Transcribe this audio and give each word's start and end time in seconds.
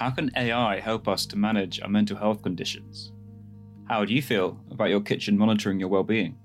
How 0.00 0.08
can 0.08 0.30
AI 0.34 0.80
help 0.80 1.08
us 1.08 1.26
to 1.26 1.36
manage 1.36 1.78
our 1.82 1.88
mental 1.90 2.16
health 2.16 2.40
conditions? 2.40 3.12
How 3.84 4.06
do 4.06 4.14
you 4.14 4.22
feel 4.22 4.58
about 4.70 4.88
your 4.88 5.02
kitchen 5.02 5.36
monitoring 5.36 5.78
your 5.78 5.90
well 5.90 6.02
being? 6.02 6.38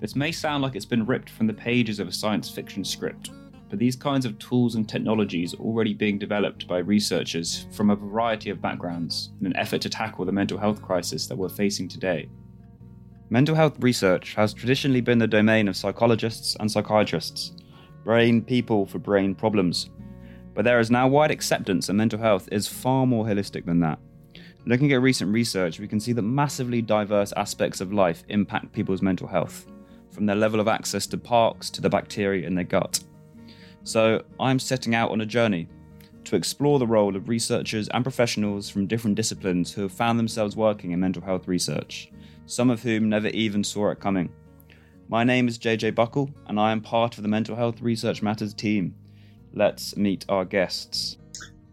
This 0.00 0.16
may 0.16 0.32
sound 0.32 0.62
like 0.62 0.74
it's 0.74 0.86
been 0.86 1.04
ripped 1.04 1.28
from 1.28 1.46
the 1.46 1.52
pages 1.52 2.00
of 2.00 2.08
a 2.08 2.12
science 2.12 2.48
fiction 2.48 2.82
script, 2.82 3.32
but 3.68 3.78
these 3.78 3.96
kinds 3.96 4.24
of 4.24 4.38
tools 4.38 4.76
and 4.76 4.88
technologies 4.88 5.52
are 5.52 5.58
already 5.58 5.92
being 5.92 6.18
developed 6.18 6.66
by 6.66 6.78
researchers 6.78 7.66
from 7.70 7.90
a 7.90 7.96
variety 7.96 8.48
of 8.48 8.62
backgrounds 8.62 9.32
in 9.42 9.46
an 9.46 9.56
effort 9.56 9.82
to 9.82 9.90
tackle 9.90 10.24
the 10.24 10.32
mental 10.32 10.56
health 10.56 10.80
crisis 10.80 11.26
that 11.26 11.36
we're 11.36 11.50
facing 11.50 11.86
today. 11.86 12.30
Mental 13.28 13.54
health 13.54 13.76
research 13.80 14.32
has 14.36 14.54
traditionally 14.54 15.02
been 15.02 15.18
the 15.18 15.26
domain 15.26 15.68
of 15.68 15.76
psychologists 15.76 16.56
and 16.58 16.72
psychiatrists, 16.72 17.52
brain 18.04 18.40
people 18.40 18.86
for 18.86 18.98
brain 18.98 19.34
problems. 19.34 19.90
But 20.54 20.64
there 20.64 20.80
is 20.80 20.90
now 20.90 21.08
wide 21.08 21.30
acceptance 21.30 21.86
that 21.86 21.94
mental 21.94 22.18
health 22.18 22.48
is 22.52 22.68
far 22.68 23.06
more 23.06 23.24
holistic 23.24 23.64
than 23.64 23.80
that. 23.80 23.98
Looking 24.66 24.92
at 24.92 25.02
recent 25.02 25.32
research, 25.32 25.78
we 25.78 25.88
can 25.88 26.00
see 26.00 26.12
that 26.12 26.22
massively 26.22 26.80
diverse 26.80 27.32
aspects 27.36 27.80
of 27.80 27.92
life 27.92 28.24
impact 28.28 28.72
people's 28.72 29.02
mental 29.02 29.26
health, 29.26 29.66
from 30.10 30.26
their 30.26 30.36
level 30.36 30.60
of 30.60 30.68
access 30.68 31.06
to 31.08 31.18
parks 31.18 31.68
to 31.70 31.80
the 31.80 31.90
bacteria 31.90 32.46
in 32.46 32.54
their 32.54 32.64
gut. 32.64 33.00
So, 33.82 34.22
I'm 34.40 34.58
setting 34.58 34.94
out 34.94 35.10
on 35.10 35.20
a 35.20 35.26
journey 35.26 35.68
to 36.24 36.36
explore 36.36 36.78
the 36.78 36.86
role 36.86 37.16
of 37.16 37.28
researchers 37.28 37.88
and 37.88 38.02
professionals 38.02 38.70
from 38.70 38.86
different 38.86 39.16
disciplines 39.16 39.72
who 39.72 39.82
have 39.82 39.92
found 39.92 40.18
themselves 40.18 40.56
working 40.56 40.92
in 40.92 41.00
mental 41.00 41.22
health 41.22 41.46
research 41.46 42.10
some 42.46 42.70
of 42.70 42.82
whom 42.82 43.08
never 43.08 43.28
even 43.28 43.64
saw 43.64 43.90
it 43.90 44.00
coming. 44.00 44.30
My 45.08 45.24
name 45.24 45.48
is 45.48 45.58
JJ 45.58 45.94
Buckle, 45.94 46.30
and 46.46 46.58
I 46.58 46.72
am 46.72 46.80
part 46.80 47.16
of 47.16 47.22
the 47.22 47.28
Mental 47.28 47.56
Health 47.56 47.80
Research 47.80 48.22
Matters 48.22 48.54
team. 48.54 48.94
Let's 49.56 49.96
meet 49.96 50.24
our 50.28 50.44
guests. 50.44 51.16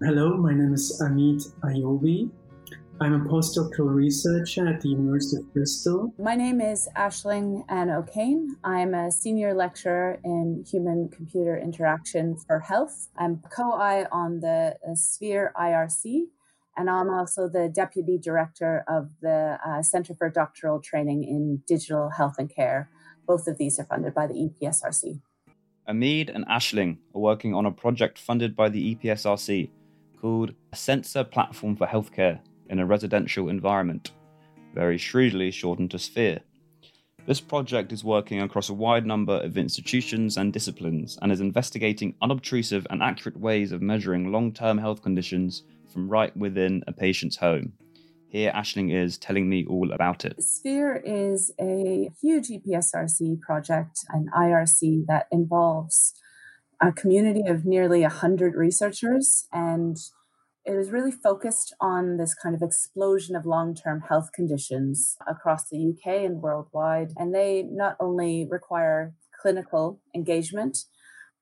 Hello, 0.03 0.37
my 0.37 0.53
name 0.53 0.71
is 0.71 1.01
Amid 1.01 1.41
Ayobi. 1.63 2.29
I'm 2.99 3.13
a 3.15 3.19
postdoctoral 3.27 3.95
researcher 3.95 4.67
at 4.67 4.81
the 4.81 4.89
University 4.89 5.37
of 5.37 5.51
Bristol. 5.51 6.13
My 6.19 6.35
name 6.35 6.61
is 6.61 6.87
Aisling 6.95 7.65
Ann 7.69 7.89
O'Kane. 7.89 8.55
I'm 8.63 8.93
a 8.93 9.11
senior 9.11 9.55
lecturer 9.55 10.19
in 10.23 10.63
human 10.71 11.09
computer 11.09 11.57
interaction 11.57 12.37
for 12.45 12.59
health. 12.59 13.07
I'm 13.17 13.41
co 13.51 13.71
I 13.71 14.05
on 14.11 14.41
the 14.41 14.75
Sphere 14.93 15.51
IRC, 15.59 16.25
and 16.77 16.87
I'm 16.87 17.09
also 17.09 17.49
the 17.49 17.67
deputy 17.67 18.19
director 18.19 18.85
of 18.87 19.09
the 19.23 19.57
uh, 19.67 19.81
Center 19.81 20.13
for 20.13 20.29
Doctoral 20.29 20.79
Training 20.79 21.23
in 21.23 21.63
Digital 21.67 22.11
Health 22.11 22.35
and 22.37 22.53
Care. 22.53 22.91
Both 23.25 23.47
of 23.47 23.57
these 23.57 23.79
are 23.79 23.85
funded 23.85 24.13
by 24.13 24.27
the 24.27 24.35
EPSRC. 24.35 25.21
Amid 25.87 26.29
and 26.29 26.45
Aisling 26.45 26.97
are 27.15 27.21
working 27.21 27.53
on 27.55 27.65
a 27.65 27.71
project 27.71 28.19
funded 28.19 28.55
by 28.55 28.69
the 28.69 28.95
EPSRC 28.95 29.69
called 30.19 30.53
a 30.71 30.75
Sensor 30.75 31.23
Platform 31.23 31.75
for 31.75 31.87
Healthcare 31.87 32.39
in 32.69 32.79
a 32.79 32.85
Residential 32.85 33.49
Environment, 33.49 34.11
very 34.75 34.97
shrewdly 34.97 35.49
shortened 35.49 35.91
to 35.91 35.99
SPHERE. 35.99 36.39
This 37.25 37.41
project 37.41 37.91
is 37.91 38.03
working 38.03 38.41
across 38.41 38.69
a 38.69 38.73
wide 38.73 39.05
number 39.05 39.33
of 39.33 39.57
institutions 39.57 40.37
and 40.37 40.53
disciplines 40.53 41.17
and 41.21 41.31
is 41.31 41.41
investigating 41.41 42.15
unobtrusive 42.21 42.85
and 42.89 43.01
accurate 43.01 43.39
ways 43.39 43.71
of 43.71 43.81
measuring 43.81 44.31
long 44.31 44.53
term 44.53 44.77
health 44.77 45.01
conditions 45.01 45.63
from 45.91 46.09
right 46.09 46.35
within 46.37 46.83
a 46.87 46.93
patient's 46.93 47.37
home. 47.37 47.73
Here, 48.31 48.53
Aisling 48.55 48.95
is 48.95 49.17
telling 49.17 49.49
me 49.49 49.65
all 49.65 49.91
about 49.91 50.23
it. 50.23 50.41
Sphere 50.41 50.95
is 50.95 51.51
a 51.59 52.09
huge 52.21 52.47
EPSRC 52.47 53.41
project, 53.41 54.05
an 54.07 54.29
IRC 54.33 55.05
that 55.07 55.27
involves 55.33 56.13
a 56.79 56.93
community 56.93 57.45
of 57.45 57.65
nearly 57.65 58.03
100 58.03 58.55
researchers. 58.55 59.47
And 59.51 59.97
it 60.63 60.71
is 60.71 60.91
really 60.91 61.11
focused 61.11 61.75
on 61.81 62.15
this 62.15 62.33
kind 62.33 62.55
of 62.55 62.61
explosion 62.61 63.35
of 63.35 63.45
long 63.45 63.75
term 63.75 64.03
health 64.07 64.29
conditions 64.33 65.17
across 65.27 65.67
the 65.67 65.89
UK 65.89 66.23
and 66.23 66.41
worldwide. 66.41 67.11
And 67.17 67.35
they 67.35 67.63
not 67.63 67.97
only 67.99 68.47
require 68.49 69.13
clinical 69.41 69.99
engagement, 70.15 70.85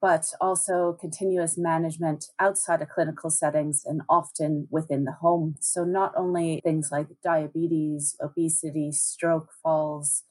but 0.01 0.25
also 0.39 0.97
continuous 0.99 1.57
management 1.57 2.25
outside 2.39 2.81
of 2.81 2.89
clinical 2.89 3.29
settings 3.29 3.83
and 3.85 4.01
often 4.09 4.67
within 4.71 5.03
the 5.03 5.11
home. 5.11 5.55
So, 5.59 5.83
not 5.83 6.13
only 6.15 6.61
things 6.63 6.89
like 6.91 7.07
diabetes, 7.23 8.15
obesity, 8.21 8.91
stroke, 8.91 9.49
falls, 9.61 10.23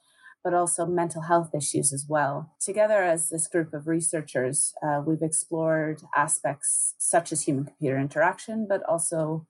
but 0.42 0.54
also 0.54 0.86
mental 0.86 1.22
health 1.22 1.54
issues 1.54 1.92
as 1.92 2.06
well. 2.08 2.54
Together, 2.60 3.02
as 3.02 3.28
this 3.28 3.46
group 3.48 3.74
of 3.74 3.86
researchers, 3.86 4.72
uh, 4.82 5.02
we've 5.04 5.22
explored 5.22 6.00
aspects 6.14 6.94
such 6.98 7.32
as 7.32 7.42
human 7.42 7.64
computer 7.64 7.98
interaction, 7.98 8.66
but 8.68 8.82
also 8.88 9.46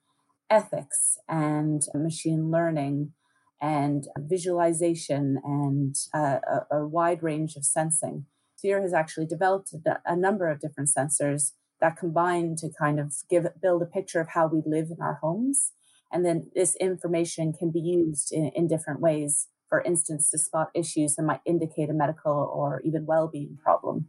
ethics 0.50 1.18
and 1.28 1.82
machine 1.94 2.50
learning 2.50 3.12
and 3.60 4.06
visualization 4.18 5.38
and 5.44 5.94
uh, 6.14 6.38
a, 6.70 6.78
a 6.78 6.86
wide 6.86 7.22
range 7.22 7.56
of 7.56 7.64
sensing. 7.64 8.26
Sphere 8.58 8.82
has 8.82 8.92
actually 8.92 9.26
developed 9.26 9.72
a 10.04 10.16
number 10.16 10.50
of 10.50 10.58
different 10.58 10.90
sensors 10.90 11.52
that 11.80 11.96
combine 11.96 12.56
to 12.56 12.68
kind 12.76 12.98
of 12.98 13.14
give 13.30 13.46
build 13.62 13.82
a 13.82 13.86
picture 13.86 14.20
of 14.20 14.30
how 14.30 14.48
we 14.48 14.62
live 14.66 14.88
in 14.90 15.00
our 15.00 15.14
homes. 15.22 15.70
And 16.10 16.26
then 16.26 16.50
this 16.56 16.74
information 16.80 17.52
can 17.52 17.70
be 17.70 17.78
used 17.78 18.32
in, 18.32 18.50
in 18.56 18.66
different 18.66 19.00
ways, 19.00 19.46
for 19.68 19.80
instance, 19.82 20.30
to 20.30 20.38
spot 20.38 20.70
issues 20.74 21.14
that 21.14 21.22
might 21.22 21.40
indicate 21.46 21.88
a 21.88 21.92
medical 21.92 22.32
or 22.32 22.80
even 22.84 23.06
well-being 23.06 23.58
problem. 23.62 24.08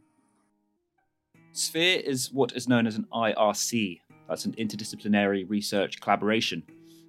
Sphere 1.52 2.00
is 2.00 2.32
what 2.32 2.52
is 2.56 2.68
known 2.68 2.88
as 2.88 2.96
an 2.96 3.06
IRC, 3.12 4.00
that's 4.28 4.46
an 4.46 4.54
interdisciplinary 4.54 5.48
research 5.48 6.00
collaboration, 6.00 6.64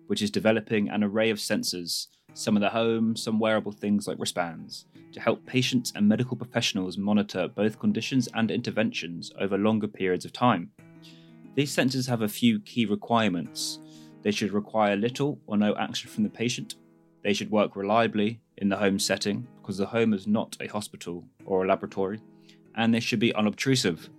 which 0.05 0.21
is 0.21 0.29
developing 0.29 0.89
an 0.89 1.03
array 1.03 1.31
of 1.31 1.39
sensors, 1.39 2.05
some 2.33 2.55
of 2.55 2.61
the 2.61 2.69
home, 2.69 3.15
some 3.15 3.39
wearable 3.39 3.71
things 3.71 4.07
like 4.07 4.17
wristbands, 4.19 4.85
to 5.11 5.19
help 5.19 5.45
patients 5.45 5.91
and 5.95 6.07
medical 6.07 6.37
professionals 6.37 6.97
monitor 6.97 7.47
both 7.47 7.79
conditions 7.79 8.27
and 8.33 8.51
interventions 8.51 9.31
over 9.39 9.57
longer 9.57 9.87
periods 9.87 10.25
of 10.25 10.33
time. 10.33 10.71
These 11.55 11.75
sensors 11.75 12.07
have 12.07 12.21
a 12.21 12.29
few 12.29 12.59
key 12.61 12.85
requirements. 12.85 13.79
They 14.21 14.31
should 14.31 14.53
require 14.53 14.95
little 14.95 15.39
or 15.47 15.57
no 15.57 15.75
action 15.75 16.09
from 16.09 16.23
the 16.23 16.29
patient. 16.29 16.75
They 17.23 17.33
should 17.33 17.51
work 17.51 17.75
reliably 17.75 18.41
in 18.57 18.69
the 18.69 18.77
home 18.77 18.99
setting 18.99 19.47
because 19.61 19.77
the 19.77 19.85
home 19.85 20.13
is 20.13 20.27
not 20.27 20.55
a 20.61 20.67
hospital 20.67 21.25
or 21.45 21.63
a 21.63 21.67
laboratory. 21.67 22.21
And 22.75 22.93
they 22.93 23.01
should 23.01 23.19
be 23.19 23.35
unobtrusive. 23.35 24.09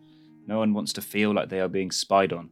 No 0.47 0.59
one 0.59 0.75
wants 0.75 0.93
to 0.95 1.01
feel 1.01 1.33
like 1.33 1.49
they 1.49 1.61
are 1.61 1.69
being 1.69 1.91
spied 1.91 2.33
on. 2.33 2.51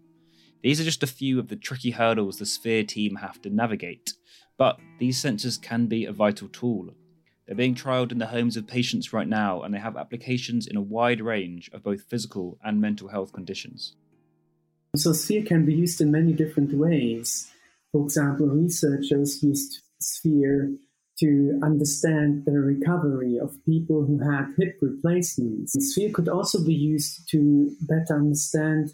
These 0.63 0.81
are 0.81 0.85
just 0.85 1.03
a 1.03 1.07
few 1.07 1.39
of 1.39 1.49
the 1.49 1.57
tricky 1.57 1.91
hurdles 1.91 2.39
the 2.39 2.47
Sphere 2.47 2.85
team 2.85 3.17
have 3.17 3.41
to 3.43 3.51
navigate, 3.51 4.15
but 4.61 4.79
these 5.01 5.21
sensors 5.21 5.61
can 5.61 5.87
be 5.87 6.05
a 6.05 6.13
vital 6.13 6.49
tool 6.49 6.95
they're 7.51 7.57
being 7.57 7.75
trialled 7.75 8.13
in 8.13 8.19
the 8.19 8.29
homes 8.29 8.57
of 8.57 8.69
patients 8.69 9.13
right 9.13 9.27
now, 9.27 9.63
and 9.63 9.75
they 9.75 9.81
have 9.81 9.97
applications 9.97 10.69
in 10.69 10.77
a 10.77 10.81
wide 10.81 11.21
range 11.21 11.69
of 11.73 11.83
both 11.83 12.03
physical 12.03 12.61
and 12.63 12.81
mental 12.81 13.09
health 13.09 13.33
conditions. 13.33 13.97
So, 14.95 15.13
Sphere 15.13 15.43
can 15.43 15.67
be 15.67 15.75
used 15.75 16.01
in 16.01 16.13
many 16.13 16.33
different 16.33 16.73
ways. 16.73 17.51
For 17.91 18.05
example, 18.05 18.47
researchers 18.47 19.43
used 19.43 19.81
Sphere 20.01 20.77
to 21.19 21.59
understand 21.61 22.45
the 22.45 22.53
recovery 22.53 23.37
of 23.37 23.65
people 23.65 24.05
who 24.07 24.21
had 24.21 24.55
hip 24.57 24.79
replacements. 24.81 25.73
Sphere 25.93 26.13
could 26.13 26.29
also 26.29 26.65
be 26.65 26.73
used 26.73 27.29
to 27.31 27.75
better 27.81 28.15
understand 28.15 28.93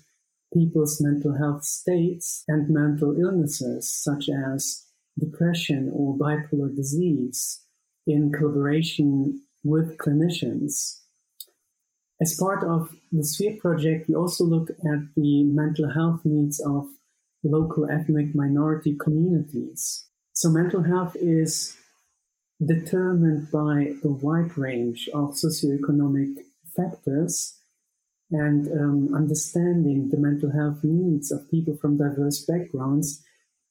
people's 0.54 0.98
mental 0.98 1.36
health 1.36 1.64
states 1.64 2.42
and 2.48 2.70
mental 2.70 3.20
illnesses, 3.20 3.92
such 3.92 4.30
as 4.30 4.85
depression 5.18 5.90
or 5.92 6.16
bipolar 6.16 6.74
disease 6.74 7.62
in 8.06 8.32
collaboration 8.32 9.42
with 9.64 9.98
clinicians. 9.98 11.00
As 12.20 12.38
part 12.38 12.64
of 12.64 12.94
the 13.12 13.24
Sphere 13.24 13.56
project, 13.60 14.08
we 14.08 14.14
also 14.14 14.44
look 14.44 14.70
at 14.70 15.00
the 15.16 15.44
mental 15.44 15.90
health 15.90 16.20
needs 16.24 16.60
of 16.60 16.86
local 17.42 17.90
ethnic 17.90 18.34
minority 18.34 18.96
communities. 18.98 20.06
So, 20.32 20.50
mental 20.50 20.82
health 20.82 21.16
is 21.16 21.76
determined 22.64 23.50
by 23.50 23.92
a 24.02 24.08
wide 24.08 24.56
range 24.56 25.08
of 25.12 25.34
socioeconomic 25.34 26.36
factors, 26.74 27.58
and 28.30 28.66
um, 28.68 29.14
understanding 29.14 30.08
the 30.08 30.16
mental 30.16 30.50
health 30.50 30.80
needs 30.82 31.30
of 31.30 31.50
people 31.50 31.76
from 31.76 31.98
diverse 31.98 32.44
backgrounds 32.44 33.22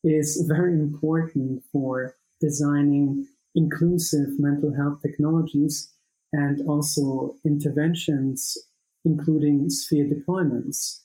is 0.06 0.46
very 0.48 0.74
important 0.74 1.63
for 1.72 2.16
designing 2.40 3.28
inclusive 3.56 4.38
mental 4.38 4.74
health 4.75 5.02
technologies 5.02 5.92
and 6.31 6.62
also 6.68 7.36
interventions, 7.46 8.57
including 9.04 9.69
sphere 9.69 10.06
deployments. 10.06 11.02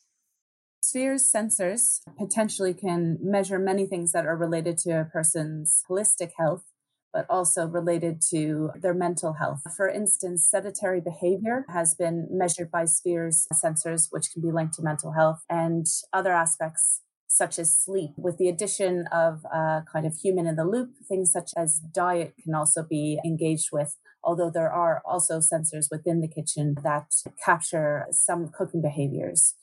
Sphere's 0.82 1.30
sensors 1.30 2.00
potentially 2.18 2.74
can 2.74 3.18
measure 3.22 3.58
many 3.58 3.86
things 3.86 4.12
that 4.12 4.26
are 4.26 4.36
related 4.36 4.76
to 4.78 5.00
a 5.00 5.04
person's 5.04 5.84
holistic 5.88 6.30
health, 6.36 6.64
but 7.12 7.26
also 7.28 7.66
related 7.66 8.20
to 8.30 8.70
their 8.80 8.94
mental 8.94 9.34
health. 9.34 9.60
For 9.76 9.88
instance, 9.88 10.48
sedentary 10.48 11.00
behavior 11.00 11.64
has 11.68 11.94
been 11.94 12.28
measured 12.30 12.70
by 12.70 12.86
Sphere's 12.86 13.46
sensors, 13.52 14.08
which 14.10 14.32
can 14.32 14.42
be 14.42 14.50
linked 14.50 14.74
to 14.74 14.82
mental 14.82 15.12
health, 15.12 15.44
and 15.48 15.86
other 16.12 16.32
aspects 16.32 17.02
such 17.32 17.60
as 17.60 17.78
sleep. 17.78 18.10
With 18.16 18.38
the 18.38 18.48
addition 18.48 19.06
of 19.12 19.46
uh, 19.54 19.82
kind 19.90 20.04
of 20.04 20.16
human 20.16 20.48
in 20.48 20.56
the 20.56 20.64
loop, 20.64 20.90
things 21.08 21.30
such 21.30 21.52
as 21.56 21.78
diet 21.78 22.34
can 22.42 22.56
also 22.56 22.82
be 22.82 23.20
engaged 23.24 23.68
with. 23.72 23.96
Although 24.24 24.50
there 24.50 24.70
are 24.70 25.00
also 25.04 25.38
sensors 25.38 25.86
within 25.92 26.20
the 26.20 26.28
kitchen 26.28 26.74
that 26.82 27.06
capture 27.42 28.06
some 28.10 28.48
cooking 28.48 28.82
behaviors. 28.82 29.54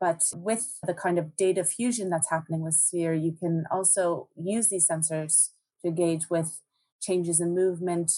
But 0.00 0.24
with 0.34 0.78
the 0.84 0.92
kind 0.92 1.20
of 1.20 1.36
data 1.36 1.62
fusion 1.62 2.10
that's 2.10 2.30
happening 2.30 2.62
with 2.62 2.74
Sphere, 2.74 3.14
you 3.14 3.32
can 3.32 3.64
also 3.70 4.28
use 4.36 4.68
these 4.68 4.88
sensors 4.88 5.50
to 5.82 5.88
engage 5.88 6.28
with 6.28 6.60
changes 7.00 7.40
in 7.40 7.54
movement, 7.54 8.10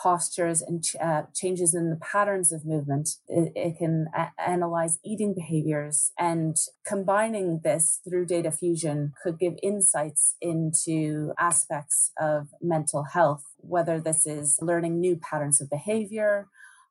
postures, 0.00 0.62
and 0.62 0.82
uh, 1.00 1.22
changes 1.34 1.74
in 1.74 1.90
the 1.90 1.96
patterns 1.96 2.52
of 2.52 2.64
movement. 2.64 3.10
It, 3.28 3.52
it 3.54 3.78
can 3.78 4.06
a- 4.14 4.32
analyze 4.40 4.98
eating 5.04 5.34
behaviors, 5.34 6.12
and 6.18 6.56
combining 6.86 7.60
this 7.64 8.00
through 8.08 8.26
data 8.26 8.50
fusion 8.50 9.12
could 9.22 9.38
give 9.38 9.54
insights 9.62 10.36
into 10.40 11.32
aspects 11.38 12.12
of 12.20 12.48
mental 12.60 13.04
health, 13.04 13.44
whether 13.58 14.00
this 14.00 14.26
is 14.26 14.58
learning 14.60 15.00
new 15.00 15.16
patterns 15.16 15.60
of 15.60 15.70
behavior, 15.70 16.48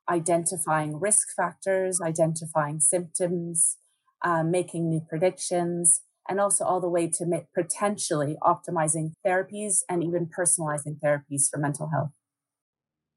identifying 0.08 0.98
risk 0.98 1.28
factors, 1.34 2.00
identifying 2.00 2.80
symptoms, 2.80 3.78
uh, 4.24 4.42
making 4.42 4.88
new 4.88 5.00
predictions, 5.08 6.02
and 6.28 6.40
also 6.40 6.64
all 6.64 6.80
the 6.80 6.88
way 6.88 7.08
to 7.08 7.26
potentially 7.54 8.36
optimizing 8.42 9.12
therapies 9.26 9.80
and 9.88 10.02
even 10.04 10.26
personalizing 10.26 10.98
therapies 11.02 11.50
for 11.50 11.58
mental 11.58 11.90
health. 11.90 12.10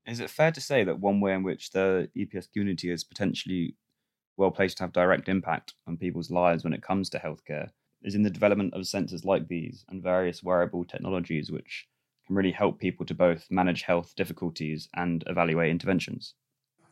Is 0.07 0.19
it 0.19 0.29
fair 0.29 0.51
to 0.51 0.61
say 0.61 0.83
that 0.83 0.99
one 0.99 1.19
way 1.19 1.33
in 1.33 1.43
which 1.43 1.71
the 1.71 2.09
EPS 2.15 2.51
community 2.51 2.91
is 2.91 3.03
potentially 3.03 3.75
well 4.37 4.51
placed 4.51 4.77
to 4.77 4.83
have 4.83 4.93
direct 4.93 5.29
impact 5.29 5.73
on 5.87 5.97
people's 5.97 6.29
lives 6.29 6.63
when 6.63 6.73
it 6.73 6.83
comes 6.83 7.09
to 7.09 7.19
healthcare 7.19 7.69
is 8.03 8.13
in 8.13 8.21
the 8.21 8.29
development 8.29 8.73
of 8.73 8.81
sensors 8.81 9.25
like 9.25 9.47
these 9.47 9.83
and 9.89 10.03
various 10.03 10.43
wearable 10.43 10.85
technologies 10.85 11.51
which 11.51 11.87
can 12.27 12.35
really 12.35 12.51
help 12.51 12.79
people 12.79 13.05
to 13.05 13.15
both 13.15 13.47
manage 13.49 13.83
health 13.83 14.13
difficulties 14.15 14.89
and 14.95 15.23
evaluate 15.27 15.71
interventions? 15.71 16.35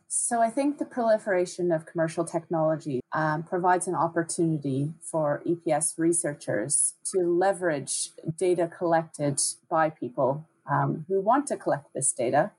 So, 0.08 0.40
I 0.40 0.50
think 0.50 0.78
the 0.78 0.84
proliferation 0.84 1.72
of 1.72 1.86
commercial 1.86 2.24
technology 2.24 3.00
um, 3.12 3.42
provides 3.42 3.88
an 3.88 3.94
opportunity 3.94 4.92
for 5.00 5.42
EPS 5.46 5.98
researchers 5.98 6.94
to 7.12 7.20
leverage 7.20 8.10
data 8.36 8.68
collected 8.68 9.40
by 9.68 9.90
people 9.90 10.46
um, 10.70 11.04
who 11.08 11.20
want 11.20 11.46
to 11.48 11.56
collect 11.56 11.92
this 11.94 12.12
data 12.12 12.52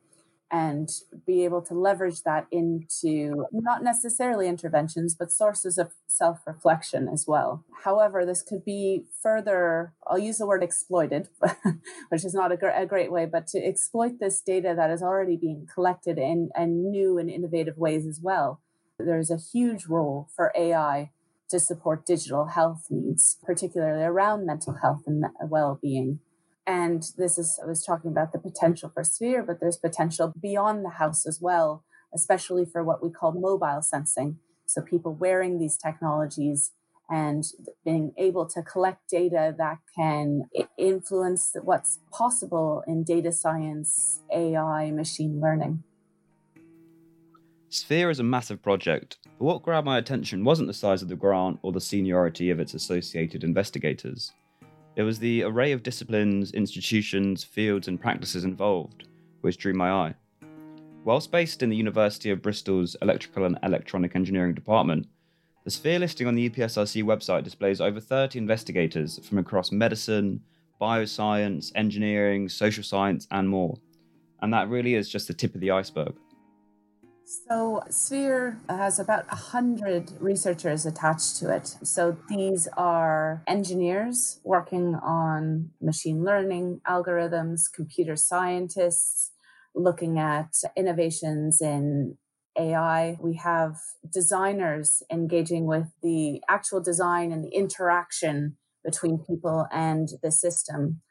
and 0.51 0.89
be 1.25 1.43
able 1.43 1.61
to 1.61 1.73
leverage 1.73 2.21
that 2.23 2.47
into 2.51 3.45
not 3.51 3.83
necessarily 3.83 4.47
interventions, 4.47 5.15
but 5.15 5.31
sources 5.31 5.77
of 5.77 5.91
self 6.07 6.39
reflection 6.45 7.07
as 7.11 7.25
well. 7.27 7.63
However, 7.83 8.25
this 8.25 8.41
could 8.41 8.63
be 8.63 9.05
further, 9.21 9.93
I'll 10.07 10.19
use 10.19 10.37
the 10.37 10.45
word 10.45 10.63
exploited, 10.63 11.29
which 12.09 12.23
is 12.23 12.33
not 12.33 12.51
a, 12.51 12.57
gr- 12.57 12.67
a 12.67 12.85
great 12.85 13.11
way, 13.11 13.25
but 13.25 13.47
to 13.47 13.59
exploit 13.59 14.19
this 14.19 14.39
data 14.41 14.73
that 14.75 14.91
is 14.91 15.01
already 15.01 15.35
being 15.35 15.67
collected 15.73 16.17
in, 16.17 16.49
in 16.57 16.91
new 16.91 17.17
and 17.17 17.29
innovative 17.29 17.77
ways 17.77 18.05
as 18.05 18.19
well. 18.21 18.61
There's 18.99 19.31
a 19.31 19.37
huge 19.37 19.87
role 19.87 20.29
for 20.35 20.53
AI 20.55 21.11
to 21.49 21.59
support 21.59 22.05
digital 22.05 22.47
health 22.47 22.87
needs, 22.89 23.37
particularly 23.43 24.03
around 24.03 24.45
mental 24.45 24.77
health 24.81 25.03
and 25.05 25.25
well 25.49 25.79
being. 25.81 26.19
And 26.67 27.03
this 27.17 27.37
is, 27.37 27.59
I 27.61 27.67
was 27.67 27.83
talking 27.83 28.11
about 28.11 28.31
the 28.31 28.39
potential 28.39 28.89
for 28.93 29.03
Sphere, 29.03 29.43
but 29.43 29.59
there's 29.59 29.77
potential 29.77 30.33
beyond 30.39 30.83
the 30.83 30.89
house 30.89 31.25
as 31.25 31.39
well, 31.39 31.83
especially 32.13 32.65
for 32.65 32.83
what 32.83 33.03
we 33.03 33.11
call 33.11 33.33
mobile 33.33 33.81
sensing. 33.81 34.39
So 34.65 34.81
people 34.81 35.13
wearing 35.13 35.59
these 35.59 35.77
technologies 35.77 36.71
and 37.07 37.43
being 37.83 38.13
able 38.17 38.47
to 38.47 38.63
collect 38.63 39.07
data 39.09 39.53
that 39.59 39.77
can 39.95 40.49
influence 40.77 41.55
what's 41.61 41.99
possible 42.11 42.83
in 42.87 43.03
data 43.03 43.31
science, 43.31 44.21
AI, 44.33 44.89
machine 44.89 45.39
learning. 45.39 45.83
Sphere 47.69 48.09
is 48.09 48.19
a 48.19 48.23
massive 48.23 48.63
project, 48.63 49.17
but 49.37 49.45
what 49.45 49.61
grabbed 49.61 49.85
my 49.85 49.97
attention 49.97 50.43
wasn't 50.43 50.67
the 50.67 50.73
size 50.73 51.03
of 51.03 51.09
the 51.09 51.15
grant 51.15 51.59
or 51.61 51.71
the 51.71 51.81
seniority 51.81 52.49
of 52.49 52.59
its 52.59 52.73
associated 52.73 53.43
investigators. 53.43 54.31
It 54.95 55.03
was 55.03 55.19
the 55.19 55.43
array 55.43 55.73
of 55.73 55.83
disciplines, 55.83 56.51
institutions, 56.51 57.43
fields, 57.43 57.87
and 57.87 57.99
practices 57.99 58.43
involved 58.43 59.07
which 59.41 59.57
drew 59.57 59.73
my 59.73 59.91
eye. 59.91 60.15
Whilst 61.03 61.31
based 61.31 61.61
in 61.61 61.69
the 61.69 61.75
University 61.75 62.31
of 62.31 62.41
Bristol's 62.41 62.95
Electrical 63.01 63.45
and 63.45 63.59
Electronic 63.61 64.15
Engineering 64.15 64.55
department, 64.55 65.05
the 65.63 65.69
Sphere 65.69 65.99
listing 65.99 66.25
on 66.25 66.33
the 66.33 66.49
EPSRC 66.49 67.03
website 67.03 67.43
displays 67.43 67.79
over 67.79 67.99
30 67.99 68.39
investigators 68.39 69.19
from 69.27 69.37
across 69.37 69.71
medicine, 69.71 70.41
bioscience, 70.81 71.71
engineering, 71.75 72.49
social 72.49 72.83
science, 72.83 73.27
and 73.29 73.47
more. 73.47 73.77
And 74.41 74.51
that 74.53 74.69
really 74.69 74.95
is 74.95 75.09
just 75.09 75.27
the 75.27 75.33
tip 75.33 75.53
of 75.53 75.61
the 75.61 75.71
iceberg. 75.71 76.15
So, 77.27 77.83
Sphere 77.89 78.59
has 78.69 78.99
about 78.99 79.27
100 79.27 80.11
researchers 80.19 80.85
attached 80.85 81.37
to 81.37 81.53
it. 81.53 81.75
So, 81.81 82.17
these 82.29 82.67
are 82.77 83.41
engineers 83.47 84.39
working 84.43 84.93
on 84.95 85.71
machine 85.81 86.23
learning 86.23 86.81
algorithms, 86.87 87.63
computer 87.73 88.15
scientists 88.15 89.31
looking 89.73 90.19
at 90.19 90.53
innovations 90.77 91.61
in 91.61 92.17
AI. 92.59 93.17
We 93.19 93.37
have 93.37 93.77
designers 94.07 95.01
engaging 95.11 95.65
with 95.65 95.87
the 96.03 96.41
actual 96.47 96.81
design 96.81 97.31
and 97.31 97.43
the 97.43 97.55
interaction 97.55 98.57
between 98.83 99.17
people 99.17 99.65
and 99.71 100.09
the 100.21 100.31
system. 100.31 101.01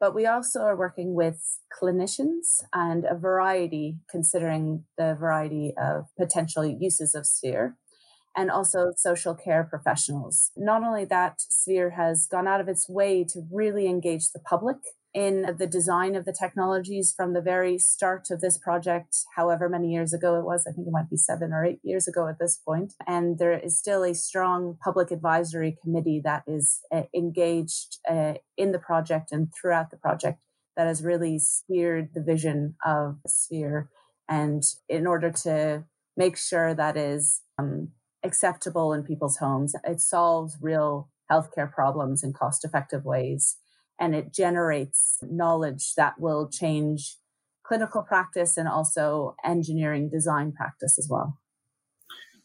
But 0.00 0.14
we 0.14 0.26
also 0.26 0.60
are 0.60 0.76
working 0.76 1.14
with 1.14 1.58
clinicians 1.80 2.62
and 2.72 3.04
a 3.04 3.16
variety, 3.16 3.96
considering 4.08 4.84
the 4.96 5.16
variety 5.18 5.74
of 5.76 6.06
potential 6.16 6.64
uses 6.64 7.14
of 7.14 7.26
Sphere, 7.26 7.76
and 8.36 8.50
also 8.50 8.92
social 8.96 9.34
care 9.34 9.64
professionals. 9.64 10.52
Not 10.56 10.84
only 10.84 11.04
that, 11.06 11.40
Sphere 11.40 11.90
has 11.90 12.26
gone 12.30 12.46
out 12.46 12.60
of 12.60 12.68
its 12.68 12.88
way 12.88 13.24
to 13.24 13.42
really 13.50 13.88
engage 13.88 14.30
the 14.30 14.38
public 14.38 14.76
in 15.14 15.56
the 15.58 15.66
design 15.66 16.14
of 16.14 16.24
the 16.24 16.36
technologies 16.38 17.14
from 17.16 17.32
the 17.32 17.40
very 17.40 17.78
start 17.78 18.28
of 18.30 18.40
this 18.40 18.58
project, 18.58 19.16
however 19.36 19.68
many 19.68 19.88
years 19.88 20.12
ago 20.12 20.38
it 20.38 20.44
was. 20.44 20.66
I 20.68 20.72
think 20.72 20.86
it 20.86 20.92
might 20.92 21.10
be 21.10 21.16
seven 21.16 21.52
or 21.52 21.64
eight 21.64 21.80
years 21.82 22.06
ago 22.06 22.28
at 22.28 22.38
this 22.38 22.56
point. 22.56 22.92
And 23.06 23.38
there 23.38 23.58
is 23.58 23.78
still 23.78 24.04
a 24.04 24.14
strong 24.14 24.76
public 24.82 25.10
advisory 25.10 25.76
committee 25.82 26.20
that 26.24 26.42
is 26.46 26.80
uh, 26.92 27.02
engaged 27.14 27.98
uh, 28.08 28.34
in 28.56 28.72
the 28.72 28.78
project 28.78 29.32
and 29.32 29.48
throughout 29.52 29.90
the 29.90 29.96
project 29.96 30.40
that 30.76 30.86
has 30.86 31.02
really 31.02 31.38
steered 31.38 32.10
the 32.14 32.22
vision 32.22 32.76
of 32.84 33.16
Sphere. 33.26 33.88
And 34.28 34.62
in 34.88 35.06
order 35.06 35.30
to 35.30 35.84
make 36.16 36.36
sure 36.36 36.74
that 36.74 36.96
is 36.96 37.40
um, 37.58 37.92
acceptable 38.22 38.92
in 38.92 39.02
people's 39.04 39.38
homes, 39.38 39.74
it 39.84 40.00
solves 40.00 40.58
real 40.60 41.08
healthcare 41.30 41.70
problems 41.70 42.22
in 42.22 42.32
cost 42.32 42.64
effective 42.64 43.04
ways 43.04 43.56
and 43.98 44.14
it 44.14 44.32
generates 44.32 45.18
knowledge 45.22 45.94
that 45.96 46.20
will 46.20 46.48
change 46.48 47.16
clinical 47.64 48.02
practice 48.02 48.56
and 48.56 48.68
also 48.68 49.36
engineering 49.44 50.08
design 50.08 50.52
practice 50.52 50.98
as 50.98 51.08
well. 51.10 51.38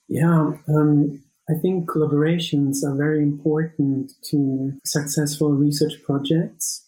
Yeah, 0.08 0.52
um, 0.68 1.24
I 1.50 1.54
think 1.62 1.90
collaborations 1.90 2.84
are 2.84 2.96
very 2.96 3.24
important 3.24 4.12
to 4.30 4.74
successful 4.86 5.54
research 5.54 6.04
projects. 6.04 6.86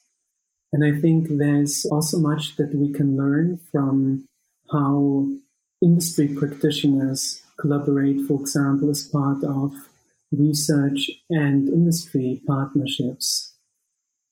And 0.73 0.83
I 0.83 0.99
think 0.99 1.27
there's 1.29 1.85
also 1.85 2.19
much 2.19 2.57
that 2.57 2.75
we 2.75 2.91
can 2.91 3.15
learn 3.15 3.59
from 3.71 4.27
how 4.71 5.27
industry 5.81 6.27
practitioners 6.27 7.41
collaborate, 7.59 8.21
for 8.27 8.41
example, 8.41 8.89
as 8.89 9.03
part 9.03 9.43
of 9.43 9.73
research 10.31 11.09
and 11.29 11.69
industry 11.69 12.41
partnerships 12.45 13.54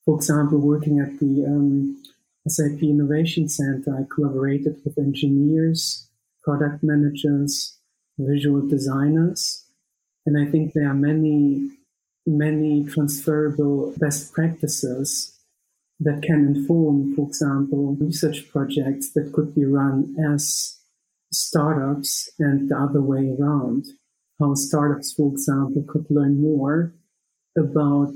for 0.05 0.15
example, 0.17 0.59
working 0.59 0.99
at 0.99 1.19
the 1.19 1.45
um, 1.45 2.01
SAP 2.47 2.83
Innovation 2.83 3.47
Center, 3.47 3.95
I 3.97 4.03
collaborated 4.13 4.81
with 4.83 4.97
engineers, 4.97 6.09
product 6.43 6.83
managers, 6.83 7.77
visual 8.17 8.67
designers, 8.67 9.65
and 10.25 10.37
I 10.37 10.49
think 10.49 10.73
there 10.73 10.89
are 10.89 10.93
many, 10.93 11.71
many 12.25 12.85
transferable 12.85 13.93
best 13.97 14.33
practices 14.33 15.37
that 15.99 16.21
can 16.21 16.47
inform, 16.47 17.15
for 17.15 17.27
example, 17.27 17.95
research 17.99 18.49
projects 18.51 19.11
that 19.13 19.31
could 19.33 19.55
be 19.55 19.65
run 19.65 20.15
as 20.33 20.79
startups 21.31 22.29
and 22.39 22.69
the 22.69 22.77
other 22.77 23.01
way 23.01 23.35
around. 23.39 23.85
How 24.39 24.55
startups, 24.55 25.13
for 25.13 25.31
example, 25.31 25.83
could 25.87 26.05
learn 26.09 26.41
more 26.41 26.93
about 27.57 28.13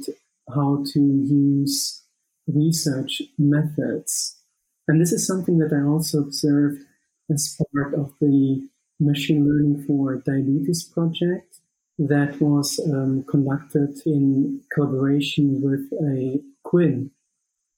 how 0.53 0.83
to 0.93 0.99
use 0.99 2.03
research 2.47 3.21
methods. 3.37 4.37
And 4.87 5.01
this 5.01 5.11
is 5.11 5.27
something 5.27 5.57
that 5.59 5.73
I 5.73 5.85
also 5.85 6.19
observed 6.19 6.81
as 7.29 7.57
part 7.73 7.93
of 7.93 8.13
the 8.21 8.67
machine 8.99 9.47
learning 9.47 9.83
for 9.85 10.15
diabetes 10.25 10.83
project, 10.83 11.59
that 11.99 12.39
was 12.39 12.79
um, 12.93 13.23
conducted 13.27 13.99
in 14.05 14.61
collaboration 14.71 15.61
with 15.61 15.91
a 15.99 16.39
Quin, 16.63 17.11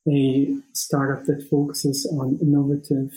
a 0.08 0.56
startup 0.74 1.26
that 1.26 1.48
focuses 1.50 2.06
on 2.06 2.38
innovative 2.42 3.14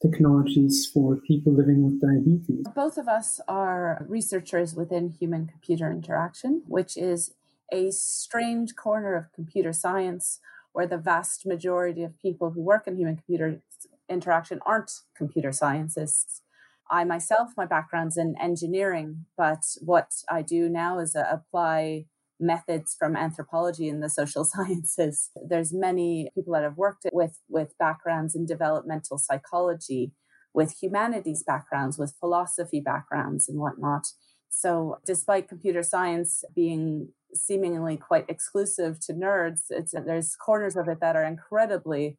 technologies 0.00 0.88
for 0.92 1.16
people 1.16 1.52
living 1.52 1.82
with 1.82 2.00
diabetes. 2.00 2.64
Both 2.74 2.98
of 2.98 3.08
us 3.08 3.40
are 3.48 4.04
researchers 4.08 4.74
within 4.74 5.10
human 5.10 5.46
computer 5.46 5.90
interaction, 5.90 6.62
which 6.66 6.96
is 6.96 7.34
a 7.72 7.90
strange 7.90 8.74
corner 8.76 9.14
of 9.14 9.32
computer 9.32 9.72
science 9.72 10.40
where 10.72 10.86
the 10.86 10.98
vast 10.98 11.46
majority 11.46 12.02
of 12.02 12.18
people 12.18 12.50
who 12.50 12.60
work 12.60 12.86
in 12.86 12.96
human 12.96 13.16
computer 13.16 13.62
interaction 14.08 14.60
aren't 14.66 15.00
computer 15.16 15.52
scientists. 15.52 16.42
I 16.90 17.04
myself, 17.04 17.50
my 17.56 17.64
background's 17.64 18.16
in 18.16 18.34
engineering, 18.40 19.24
but 19.36 19.62
what 19.80 20.12
I 20.30 20.42
do 20.42 20.68
now 20.68 20.98
is 20.98 21.16
uh, 21.16 21.24
apply 21.30 22.06
methods 22.40 22.94
from 22.98 23.16
anthropology 23.16 23.88
and 23.88 24.02
the 24.02 24.10
social 24.10 24.44
sciences. 24.54 25.30
There's 25.48 25.72
many 25.72 26.30
people 26.34 26.52
that 26.54 26.62
have 26.62 26.76
worked 26.76 27.06
with 27.12 27.38
with 27.48 27.78
backgrounds 27.78 28.34
in 28.34 28.44
developmental 28.44 29.18
psychology, 29.18 30.12
with 30.52 30.76
humanities 30.82 31.42
backgrounds, 31.42 31.98
with 31.98 32.14
philosophy 32.20 32.80
backgrounds 32.80 33.48
and 33.48 33.58
whatnot. 33.58 34.08
So 34.48 34.98
despite 35.04 35.48
computer 35.48 35.82
science 35.82 36.44
being 36.54 37.08
seemingly 37.34 37.96
quite 37.96 38.26
exclusive 38.28 39.00
to 39.00 39.12
nerds, 39.12 39.62
there's 39.92 40.36
corners 40.36 40.76
of 40.76 40.88
it 40.88 41.00
that 41.00 41.16
are 41.16 41.24
incredibly 41.24 42.18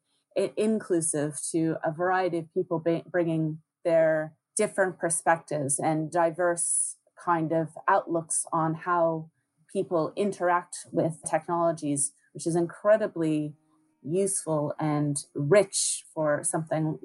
inclusive 0.56 1.38
to 1.50 1.76
a 1.82 1.90
variety 1.90 2.38
of 2.38 2.52
people 2.52 2.82
bringing 3.10 3.58
their 3.84 4.34
different 4.56 4.98
perspectives 4.98 5.78
and 5.78 6.10
diverse 6.10 6.96
kind 7.22 7.52
of 7.52 7.68
outlooks 7.88 8.44
on 8.52 8.74
how 8.74 9.30
people 9.72 10.12
interact 10.16 10.76
with 10.92 11.18
technologies, 11.28 12.12
which 12.32 12.46
is 12.46 12.56
incredibly 12.56 13.54
useful 14.02 14.74
and 14.78 15.24
rich 15.34 16.04
for 16.14 16.42
something 16.44 16.98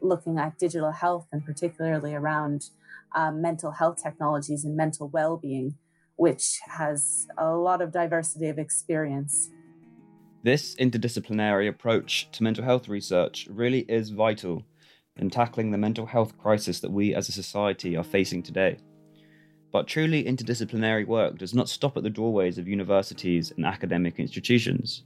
looking 0.00 0.38
at 0.38 0.58
digital 0.58 0.90
health 0.90 1.26
and 1.32 1.44
particularly 1.44 2.14
around 2.14 2.70
um, 3.14 3.40
mental 3.40 3.70
health 3.70 4.02
technologies 4.02 4.64
and 4.64 4.76
mental 4.76 5.08
well-being 5.08 5.74
which 6.16 6.60
has 6.66 7.26
a 7.38 7.50
lot 7.50 7.80
of 7.80 7.92
diversity 7.92 8.48
of 8.48 8.58
experience 8.58 9.50
this 10.42 10.74
interdisciplinary 10.76 11.68
approach 11.68 12.30
to 12.32 12.42
mental 12.42 12.64
health 12.64 12.88
research 12.88 13.46
really 13.50 13.80
is 13.80 14.10
vital 14.10 14.64
in 15.16 15.28
tackling 15.28 15.70
the 15.70 15.78
mental 15.78 16.06
health 16.06 16.36
crisis 16.38 16.80
that 16.80 16.90
we 16.90 17.14
as 17.14 17.28
a 17.28 17.32
society 17.32 17.96
are 17.96 18.04
facing 18.04 18.42
today 18.42 18.78
but 19.72 19.86
truly 19.86 20.24
interdisciplinary 20.24 21.06
work 21.06 21.38
does 21.38 21.54
not 21.54 21.68
stop 21.68 21.96
at 21.96 22.02
the 22.02 22.10
doorways 22.10 22.58
of 22.58 22.66
universities 22.66 23.52
and 23.56 23.64
academic 23.64 24.18
institutions. 24.18 25.04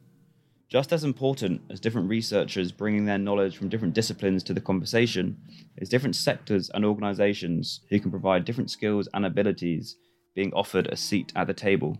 Just 0.74 0.92
as 0.92 1.04
important 1.04 1.60
as 1.70 1.78
different 1.78 2.08
researchers 2.08 2.72
bringing 2.72 3.04
their 3.04 3.16
knowledge 3.16 3.56
from 3.56 3.68
different 3.68 3.94
disciplines 3.94 4.42
to 4.42 4.52
the 4.52 4.60
conversation 4.60 5.36
is 5.76 5.88
different 5.88 6.16
sectors 6.16 6.68
and 6.74 6.84
organizations 6.84 7.82
who 7.90 8.00
can 8.00 8.10
provide 8.10 8.44
different 8.44 8.72
skills 8.72 9.08
and 9.14 9.24
abilities 9.24 9.94
being 10.34 10.52
offered 10.52 10.88
a 10.88 10.96
seat 10.96 11.32
at 11.36 11.46
the 11.46 11.54
table. 11.54 11.96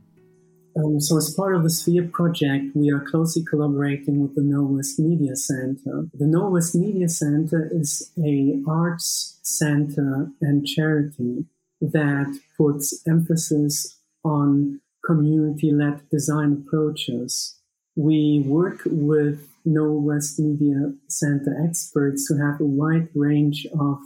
Um, 0.76 1.00
so, 1.00 1.16
as 1.16 1.32
part 1.36 1.54
of 1.54 1.62
the 1.62 1.70
Sphere 1.70 2.10
project, 2.12 2.74
we 2.74 2.90
are 2.90 2.98
closely 2.98 3.44
collaborating 3.48 4.20
with 4.20 4.34
the 4.34 4.42
Knowle 4.42 4.74
West 4.74 4.98
Media 4.98 5.36
Center. 5.36 6.08
The 6.12 6.26
Knowle 6.26 6.50
West 6.50 6.74
Media 6.74 7.08
Center 7.08 7.70
is 7.72 8.10
a 8.18 8.60
arts 8.68 9.38
center 9.44 10.32
and 10.40 10.66
charity 10.66 11.44
that 11.80 12.36
puts 12.58 13.04
emphasis 13.06 14.00
on 14.24 14.80
community 15.06 15.70
led 15.70 16.10
design 16.10 16.64
approaches. 16.66 17.60
We 17.96 18.42
work 18.46 18.80
with 18.86 19.48
Knowle 19.64 20.02
West 20.02 20.38
Media 20.40 20.94
Center 21.08 21.56
experts 21.64 22.26
who 22.28 22.36
have 22.44 22.60
a 22.60 22.64
wide 22.64 23.08
range 23.14 23.66
of 23.78 23.98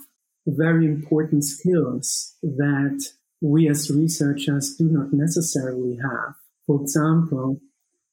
very 0.46 0.86
important 0.86 1.44
skills 1.44 2.34
that 2.42 3.02
we 3.40 3.68
as 3.68 3.90
researchers 3.90 4.74
do 4.76 4.84
not 4.84 5.12
necessarily 5.12 5.96
have. 5.96 6.34
For 6.66 6.82
example, 6.82 7.60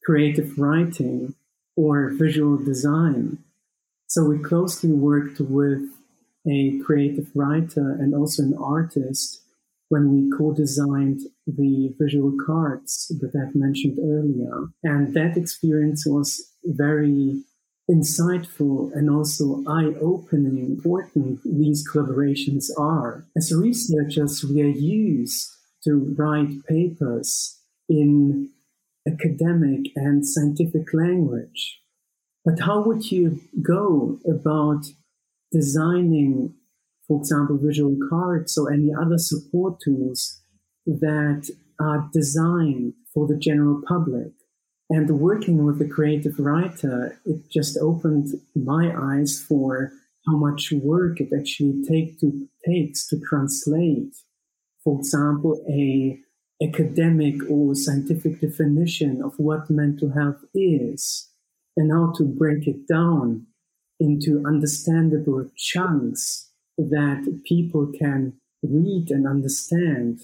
creative 0.05 0.57
writing 0.57 1.35
or 1.75 2.09
visual 2.09 2.57
design. 2.57 3.39
So 4.07 4.23
we 4.25 4.39
closely 4.39 4.91
worked 4.91 5.39
with 5.39 5.89
a 6.47 6.79
creative 6.79 7.27
writer 7.35 7.91
and 7.91 8.13
also 8.13 8.43
an 8.43 8.55
artist 8.57 9.41
when 9.89 10.11
we 10.11 10.31
co-designed 10.37 11.21
the 11.45 11.93
visual 11.99 12.33
cards 12.45 13.11
that 13.19 13.31
I've 13.39 13.55
mentioned 13.55 13.99
earlier. 13.99 14.67
And 14.83 15.13
that 15.13 15.37
experience 15.37 16.05
was 16.05 16.51
very 16.63 17.43
insightful 17.89 18.91
and 18.95 19.09
also 19.09 19.63
eye-opening 19.67 20.57
important 20.57 21.39
these 21.43 21.87
collaborations 21.87 22.65
are. 22.77 23.25
As 23.37 23.53
researchers, 23.55 24.43
we 24.43 24.61
are 24.63 24.65
used 24.65 25.51
to 25.83 26.15
write 26.17 26.65
papers 26.65 27.59
in 27.87 28.49
academic 29.07 29.91
and 29.95 30.25
scientific 30.25 30.93
language. 30.93 31.79
But 32.43 32.61
how 32.61 32.83
would 32.83 33.11
you 33.11 33.39
go 33.61 34.19
about 34.27 34.85
designing 35.51 36.55
for 37.07 37.19
example, 37.19 37.57
visual 37.57 37.95
cards 38.09 38.57
or 38.57 38.71
any 38.71 38.91
other 38.93 39.17
support 39.17 39.79
tools 39.83 40.41
that 40.85 41.49
are 41.79 42.09
designed 42.13 42.93
for 43.13 43.27
the 43.27 43.37
general 43.37 43.81
public. 43.87 44.31
And 44.89 45.19
working 45.19 45.65
with 45.65 45.81
a 45.81 45.87
creative 45.87 46.39
writer, 46.39 47.19
it 47.25 47.49
just 47.49 47.77
opened 47.81 48.29
my 48.55 48.93
eyes 48.95 49.39
for 49.39 49.91
how 50.27 50.37
much 50.37 50.71
work 50.71 51.19
it 51.19 51.29
actually 51.37 51.83
take 51.87 52.19
to, 52.19 52.47
takes 52.65 53.07
to 53.07 53.19
translate, 53.19 54.15
for 54.83 54.99
example, 54.99 55.63
a 55.69 56.19
academic 56.63 57.35
or 57.49 57.75
scientific 57.75 58.39
definition 58.39 59.21
of 59.21 59.33
what 59.37 59.69
mental 59.69 60.11
health 60.11 60.43
is 60.53 61.29
and 61.75 61.91
how 61.91 62.13
to 62.17 62.23
break 62.23 62.65
it 62.67 62.87
down 62.87 63.45
into 63.99 64.43
understandable 64.45 65.49
chunks 65.57 66.51
that 66.77 67.41
people 67.45 67.91
can 67.97 68.33
read 68.63 69.09
and 69.09 69.27
understand 69.27 70.21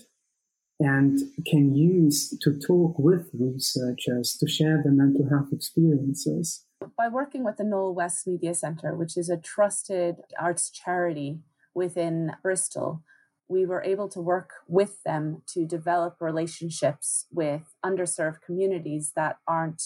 and 0.79 1.19
can 1.45 1.75
use 1.75 2.35
to 2.41 2.57
talk 2.57 2.97
with 2.97 3.29
researchers 3.33 4.35
to 4.39 4.47
share 4.47 4.81
their 4.83 4.91
mental 4.91 5.29
health 5.29 5.49
experiences. 5.51 6.65
By 6.97 7.07
working 7.07 7.43
with 7.43 7.57
the 7.57 7.63
Knowle 7.63 7.93
West 7.93 8.25
Media 8.25 8.55
Centre, 8.55 8.95
which 8.95 9.15
is 9.15 9.29
a 9.29 9.37
trusted 9.37 10.15
arts 10.39 10.71
charity 10.71 11.41
within 11.75 12.31
Bristol, 12.41 13.03
we 13.47 13.65
were 13.65 13.83
able 13.83 14.09
to 14.09 14.19
work 14.19 14.49
with 14.67 15.03
them 15.03 15.43
to 15.53 15.67
develop 15.67 16.15
relationships 16.19 17.27
with 17.31 17.75
underserved 17.85 18.41
communities 18.43 19.11
that 19.15 19.37
aren't 19.47 19.83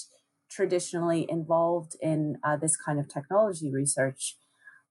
traditionally 0.50 1.26
involved 1.28 1.96
in 2.02 2.38
uh, 2.44 2.56
this 2.56 2.78
kind 2.78 3.00
of 3.00 3.10
technology 3.10 3.72
research. 3.72 4.38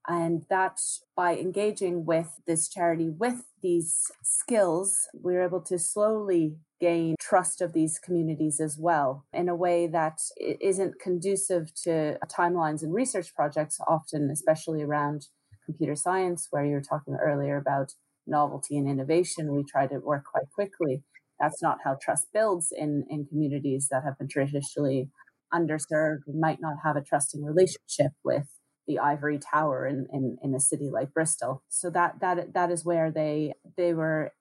And 0.07 0.45
that 0.51 0.81
by 1.17 1.37
engaging 1.37 2.05
with 2.05 2.41
this 2.47 2.69
charity 2.69 3.09
with 3.09 3.45
these 3.63 4.11
skills, 4.23 5.09
we're 5.15 5.43
able 5.43 5.63
to 5.63 5.79
slowly 5.79 6.59
gain 6.81 7.15
trust 7.19 7.63
of 7.63 7.73
these 7.73 7.99
communities 7.99 8.61
as 8.61 8.77
well 8.79 9.25
in 9.33 9.49
a 9.49 9.57
way 9.57 9.87
that 9.87 10.19
isn't 10.37 11.01
conducive 11.01 11.73
to 11.85 12.19
timelines 12.27 12.83
and 12.83 12.93
research 12.93 13.35
projects, 13.35 13.79
often, 13.89 14.31
especially 14.31 14.83
around 14.83 15.29
computer 15.65 15.97
science, 15.97 16.49
where 16.51 16.65
you 16.65 16.73
were 16.73 16.83
talking 16.83 17.15
earlier 17.15 17.57
about 17.57 17.93
novelty 18.27 18.77
and 18.77 18.89
innovation. 18.89 19.55
We 19.55 19.65
try 19.65 19.87
to 19.87 19.99
work 19.99 20.25
quite 20.31 20.51
quickly. 20.55 21.03
That's 21.41 21.63
not 21.63 21.79
how 21.85 21.97
trust 22.01 22.27
builds 22.35 22.73
in, 22.77 23.05
in 23.09 23.25
communities 23.27 23.89
that 23.91 24.05
have 24.05 24.19
been 24.19 24.29
traditionally 24.29 25.09
underserved, 25.53 26.23
might 26.27 26.61
not 26.61 26.77
have 26.85 26.97
a 26.97 27.03
trusting 27.03 27.43
relationship 27.43 28.13
with 28.23 28.49
the 28.87 28.99
ivory 28.99 29.39
tower 29.39 29.87
in, 29.87 30.07
in, 30.13 30.37
in 30.43 30.55
a 30.55 30.61
city 30.61 30.91
like 30.93 31.15
Bristol. 31.15 31.63
So 31.69 31.91
that 31.91 32.21
that 32.21 32.55
that 32.55 32.71
is 32.71 32.85
where 32.85 33.11
they 33.11 33.55
they 33.77 33.95
were 33.95 34.33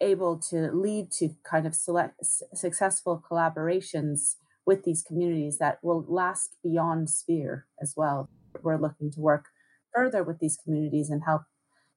able 0.00 0.38
to 0.50 0.70
lead 0.72 1.10
to 1.12 1.30
kind 1.48 1.66
of 1.66 1.74
select 1.74 2.24
successful 2.54 3.22
collaborations 3.30 4.34
with 4.66 4.84
these 4.84 5.02
communities 5.02 5.58
that 5.58 5.78
will 5.82 6.04
last 6.08 6.56
beyond 6.62 7.10
Sphere 7.10 7.66
as 7.80 7.94
well. 7.96 8.28
We're 8.62 8.80
looking 8.80 9.10
to 9.12 9.20
work 9.20 9.46
further 9.94 10.22
with 10.22 10.38
these 10.40 10.56
communities 10.56 11.10
and 11.10 11.22
help 11.24 11.42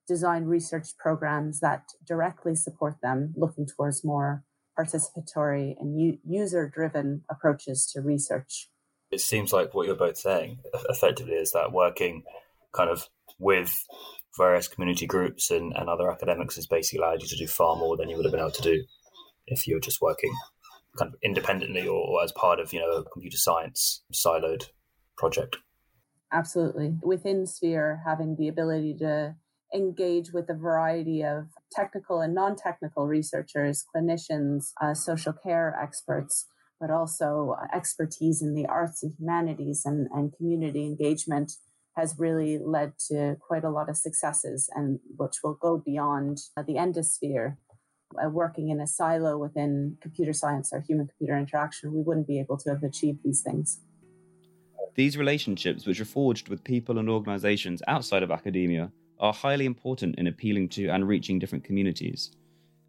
design 0.07 0.45
research 0.45 0.89
programs 0.97 1.59
that 1.59 1.83
directly 2.05 2.55
support 2.55 2.97
them, 3.01 3.33
looking 3.35 3.65
towards 3.65 4.03
more 4.03 4.43
participatory 4.77 5.75
and 5.79 5.99
u- 5.99 6.19
user 6.25 6.69
driven 6.69 7.23
approaches 7.29 7.89
to 7.91 8.01
research 8.01 8.69
it 9.11 9.21
seems 9.21 9.53
like 9.53 9.73
what 9.73 9.87
you're 9.87 9.95
both 9.95 10.17
saying 10.17 10.59
effectively 10.89 11.33
is 11.33 11.51
that 11.51 11.71
working 11.71 12.23
kind 12.73 12.89
of 12.89 13.07
with 13.39 13.85
various 14.37 14.67
community 14.67 15.05
groups 15.05 15.49
and, 15.51 15.73
and 15.75 15.89
other 15.89 16.11
academics 16.11 16.55
has 16.55 16.67
basically 16.67 16.99
allowed 16.99 17.21
you 17.21 17.27
to 17.27 17.37
do 17.37 17.47
far 17.47 17.75
more 17.75 17.97
than 17.97 18.09
you 18.09 18.15
would 18.15 18.25
have 18.25 18.31
been 18.31 18.39
able 18.39 18.51
to 18.51 18.61
do 18.61 18.83
if 19.47 19.67
you 19.67 19.75
were 19.75 19.81
just 19.81 20.01
working 20.01 20.31
kind 20.97 21.13
of 21.13 21.19
independently 21.23 21.87
or, 21.87 21.99
or 21.99 22.23
as 22.23 22.31
part 22.31 22.59
of 22.59 22.73
you 22.73 22.79
know 22.79 22.89
a 22.89 23.03
computer 23.03 23.37
science 23.37 24.03
siloed 24.13 24.65
project. 25.17 25.57
Absolutely. 26.31 26.97
Within 27.01 27.45
Sphere, 27.45 28.01
having 28.05 28.35
the 28.37 28.47
ability 28.47 28.95
to 28.99 29.35
engage 29.73 30.31
with 30.33 30.49
a 30.49 30.53
variety 30.53 31.23
of 31.23 31.47
technical 31.71 32.21
and 32.21 32.33
non 32.33 32.55
technical 32.55 33.07
researchers, 33.07 33.85
clinicians, 33.95 34.71
uh, 34.81 34.93
social 34.93 35.33
care 35.33 35.77
experts, 35.81 36.47
but 36.79 36.91
also 36.91 37.57
uh, 37.59 37.67
expertise 37.75 38.41
in 38.41 38.53
the 38.53 38.65
arts 38.65 39.03
and 39.03 39.13
humanities 39.19 39.83
and, 39.85 40.07
and 40.13 40.35
community 40.35 40.85
engagement 40.85 41.53
has 41.95 42.15
really 42.19 42.59
led 42.59 42.93
to 43.09 43.35
quite 43.39 43.63
a 43.63 43.69
lot 43.69 43.89
of 43.89 43.97
successes 43.97 44.69
and 44.75 44.99
which 45.17 45.37
will 45.43 45.55
go 45.55 45.77
beyond 45.77 46.39
uh, 46.55 46.61
the 46.61 46.75
endosphere. 46.75 47.57
Uh, 48.23 48.29
working 48.29 48.69
in 48.69 48.79
a 48.79 48.87
silo 48.87 49.37
within 49.37 49.97
computer 50.01 50.31
science 50.31 50.71
or 50.71 50.79
human 50.79 51.07
computer 51.07 51.37
interaction, 51.37 51.93
we 51.93 52.01
wouldn't 52.01 52.25
be 52.25 52.39
able 52.39 52.55
to 52.55 52.69
have 52.69 52.81
achieved 52.81 53.19
these 53.21 53.41
things. 53.41 53.81
These 54.95 55.17
relationships, 55.17 55.85
which 55.85 55.99
are 55.99 56.05
forged 56.05 56.47
with 56.47 56.63
people 56.63 56.99
and 56.99 57.09
organizations 57.09 57.81
outside 57.87 58.23
of 58.23 58.31
academia, 58.31 58.91
are 59.19 59.33
highly 59.33 59.65
important 59.65 60.15
in 60.17 60.27
appealing 60.27 60.69
to 60.69 60.87
and 60.87 61.07
reaching 61.07 61.37
different 61.37 61.65
communities. 61.65 62.31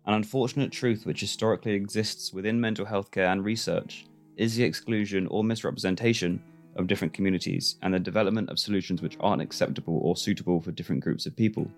An 0.08 0.14
unfortunate 0.14 0.72
truth 0.72 1.04
which 1.04 1.20
historically 1.20 1.74
exists 1.74 2.32
within 2.32 2.58
mental 2.58 2.86
health 2.86 3.10
care 3.10 3.26
and 3.26 3.44
research 3.44 4.06
is 4.38 4.56
the 4.56 4.64
exclusion 4.64 5.26
or 5.26 5.44
misrepresentation 5.44 6.42
of 6.76 6.86
different 6.86 7.12
communities 7.12 7.76
and 7.82 7.92
the 7.92 7.98
development 8.00 8.48
of 8.48 8.58
solutions 8.58 9.02
which 9.02 9.18
aren't 9.20 9.42
acceptable 9.42 9.98
or 10.02 10.16
suitable 10.16 10.62
for 10.62 10.72
different 10.72 11.04
groups 11.04 11.26
of 11.26 11.36
people. 11.36 11.70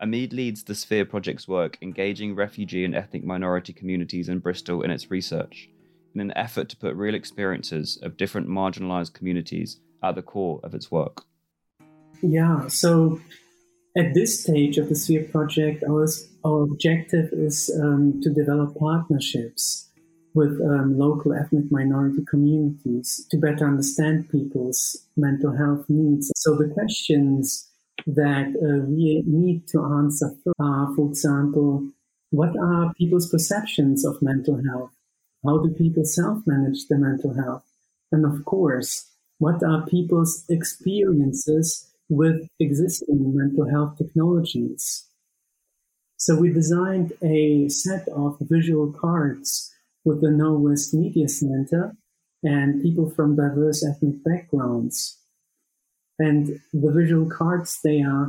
Amid 0.00 0.32
leads 0.32 0.64
the 0.64 0.74
Sphere 0.74 1.04
Project's 1.04 1.46
work 1.46 1.78
engaging 1.80 2.34
refugee 2.34 2.84
and 2.84 2.96
ethnic 2.96 3.22
minority 3.22 3.72
communities 3.72 4.28
in 4.28 4.40
Bristol 4.40 4.82
in 4.82 4.90
its 4.90 5.08
research, 5.08 5.70
in 6.12 6.20
an 6.20 6.32
effort 6.34 6.68
to 6.70 6.76
put 6.76 6.96
real 6.96 7.14
experiences 7.14 8.00
of 8.02 8.16
different 8.16 8.48
marginalised 8.48 9.12
communities 9.12 9.78
at 10.02 10.16
the 10.16 10.22
core 10.22 10.58
of 10.64 10.74
its 10.74 10.90
work. 10.90 11.22
Yeah, 12.20 12.66
so 12.66 13.20
at 13.96 14.14
this 14.14 14.42
stage 14.42 14.78
of 14.78 14.88
the 14.88 14.94
Sphere 14.94 15.24
project, 15.24 15.82
our, 15.88 16.06
our 16.44 16.62
objective 16.62 17.30
is 17.32 17.70
um, 17.82 18.20
to 18.22 18.30
develop 18.30 18.76
partnerships 18.76 19.88
with 20.32 20.60
um, 20.60 20.96
local 20.96 21.32
ethnic 21.32 21.64
minority 21.72 22.24
communities 22.28 23.26
to 23.30 23.36
better 23.36 23.66
understand 23.66 24.30
people's 24.30 25.08
mental 25.16 25.56
health 25.56 25.86
needs. 25.88 26.30
So 26.36 26.54
the 26.54 26.68
questions 26.68 27.68
that 28.06 28.46
uh, 28.48 28.86
we 28.86 29.24
need 29.26 29.66
to 29.68 29.82
answer 29.82 30.30
are, 30.60 30.94
for 30.94 31.08
example, 31.08 31.90
what 32.30 32.56
are 32.56 32.94
people's 32.94 33.28
perceptions 33.28 34.04
of 34.04 34.22
mental 34.22 34.62
health? 34.70 34.92
How 35.44 35.58
do 35.58 35.70
people 35.70 36.04
self-manage 36.04 36.86
their 36.86 36.98
mental 36.98 37.34
health? 37.34 37.64
And 38.12 38.24
of 38.24 38.44
course, 38.44 39.10
what 39.38 39.62
are 39.64 39.86
people's 39.86 40.44
experiences 40.48 41.89
with 42.10 42.48
existing 42.58 43.34
mental 43.34 43.70
health 43.70 43.96
technologies. 43.96 45.06
So 46.16 46.36
we 46.36 46.52
designed 46.52 47.14
a 47.22 47.68
set 47.68 48.06
of 48.08 48.36
visual 48.40 48.92
cards 48.92 49.72
with 50.04 50.20
the 50.20 50.28
Knowle 50.28 50.60
West 50.60 50.92
Media 50.92 51.28
Center 51.28 51.94
and 52.42 52.82
people 52.82 53.08
from 53.08 53.36
diverse 53.36 53.84
ethnic 53.84 54.22
backgrounds. 54.24 55.18
And 56.18 56.60
the 56.74 56.92
visual 56.92 57.30
cards, 57.30 57.78
they 57.82 58.02
are 58.02 58.28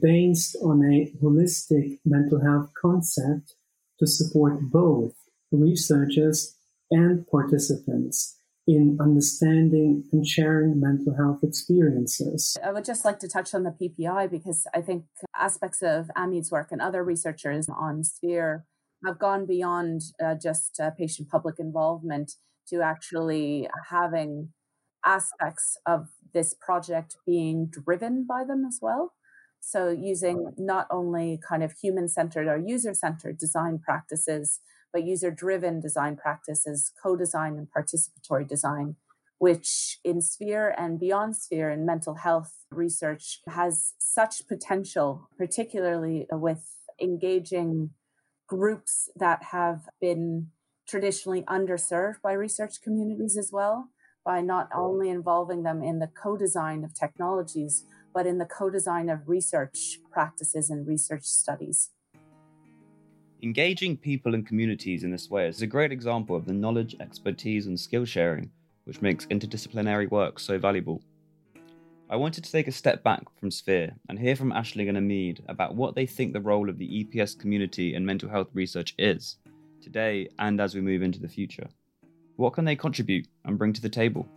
based 0.00 0.56
on 0.62 0.84
a 0.84 1.10
holistic 1.20 1.98
mental 2.04 2.40
health 2.40 2.70
concept 2.80 3.54
to 3.98 4.06
support 4.06 4.60
both 4.70 5.14
researchers 5.50 6.54
and 6.90 7.26
participants 7.26 8.35
in 8.66 8.98
understanding 9.00 10.02
and 10.12 10.26
sharing 10.26 10.80
mental 10.80 11.14
health 11.16 11.38
experiences. 11.42 12.56
I 12.64 12.72
would 12.72 12.84
just 12.84 13.04
like 13.04 13.20
to 13.20 13.28
touch 13.28 13.54
on 13.54 13.62
the 13.62 13.70
PPI 13.70 14.30
because 14.30 14.66
I 14.74 14.80
think 14.80 15.04
aspects 15.36 15.82
of 15.82 16.10
Amid's 16.16 16.50
work 16.50 16.68
and 16.72 16.80
other 16.80 17.04
researchers 17.04 17.68
on 17.68 18.02
Sphere 18.02 18.64
have 19.04 19.18
gone 19.18 19.46
beyond 19.46 20.00
uh, 20.22 20.34
just 20.34 20.80
uh, 20.80 20.90
patient 20.90 21.28
public 21.28 21.56
involvement 21.58 22.32
to 22.68 22.80
actually 22.80 23.68
having 23.88 24.52
aspects 25.04 25.78
of 25.86 26.08
this 26.34 26.54
project 26.54 27.16
being 27.24 27.70
driven 27.70 28.26
by 28.28 28.42
them 28.44 28.64
as 28.66 28.78
well. 28.82 29.12
So, 29.60 29.88
using 29.90 30.52
not 30.58 30.86
only 30.90 31.40
kind 31.48 31.62
of 31.62 31.72
human 31.72 32.08
centered 32.08 32.46
or 32.46 32.58
user 32.58 32.94
centered 32.94 33.38
design 33.38 33.78
practices, 33.78 34.60
but 34.92 35.04
user 35.04 35.30
driven 35.30 35.80
design 35.80 36.16
practices, 36.16 36.92
co 37.02 37.16
design 37.16 37.56
and 37.56 37.68
participatory 37.70 38.46
design, 38.46 38.96
which 39.38 39.98
in 40.04 40.20
Sphere 40.20 40.74
and 40.76 40.98
beyond 40.98 41.36
Sphere 41.36 41.70
in 41.70 41.84
mental 41.84 42.14
health 42.14 42.52
research 42.70 43.40
has 43.48 43.94
such 43.98 44.46
potential, 44.48 45.28
particularly 45.36 46.26
with 46.30 46.76
engaging 47.00 47.90
groups 48.46 49.10
that 49.16 49.42
have 49.50 49.88
been 50.00 50.48
traditionally 50.88 51.42
underserved 51.42 52.22
by 52.22 52.32
research 52.32 52.80
communities 52.80 53.36
as 53.36 53.50
well, 53.52 53.90
by 54.24 54.40
not 54.40 54.68
only 54.74 55.08
involving 55.08 55.62
them 55.62 55.82
in 55.82 55.98
the 55.98 56.08
co 56.08 56.36
design 56.36 56.84
of 56.84 56.94
technologies, 56.94 57.84
but 58.14 58.26
in 58.26 58.38
the 58.38 58.46
co 58.46 58.70
design 58.70 59.08
of 59.08 59.28
research 59.28 59.98
practices 60.10 60.70
and 60.70 60.86
research 60.86 61.24
studies. 61.24 61.90
Engaging 63.46 63.96
people 63.96 64.34
and 64.34 64.44
communities 64.44 65.04
in 65.04 65.12
this 65.12 65.30
way 65.30 65.46
is 65.46 65.62
a 65.62 65.68
great 65.68 65.92
example 65.92 66.34
of 66.34 66.46
the 66.46 66.52
knowledge, 66.52 66.96
expertise, 66.98 67.68
and 67.68 67.78
skill 67.78 68.04
sharing 68.04 68.50
which 68.86 69.00
makes 69.00 69.26
interdisciplinary 69.26 70.10
work 70.10 70.40
so 70.40 70.58
valuable. 70.58 71.00
I 72.10 72.16
wanted 72.16 72.42
to 72.42 72.50
take 72.50 72.66
a 72.66 72.72
step 72.72 73.04
back 73.04 73.22
from 73.38 73.52
Sphere 73.52 73.92
and 74.08 74.18
hear 74.18 74.34
from 74.34 74.50
Aisling 74.50 74.88
and 74.88 74.98
Amid 74.98 75.44
about 75.46 75.76
what 75.76 75.94
they 75.94 76.06
think 76.06 76.32
the 76.32 76.40
role 76.40 76.68
of 76.68 76.76
the 76.76 77.04
EPS 77.04 77.38
community 77.38 77.94
in 77.94 78.04
mental 78.04 78.28
health 78.28 78.48
research 78.52 78.96
is, 78.98 79.36
today 79.80 80.28
and 80.40 80.60
as 80.60 80.74
we 80.74 80.80
move 80.80 81.02
into 81.02 81.20
the 81.20 81.28
future. 81.28 81.68
What 82.34 82.52
can 82.52 82.64
they 82.64 82.74
contribute 82.74 83.28
and 83.44 83.56
bring 83.56 83.72
to 83.74 83.80
the 83.80 83.88
table? 83.88 84.28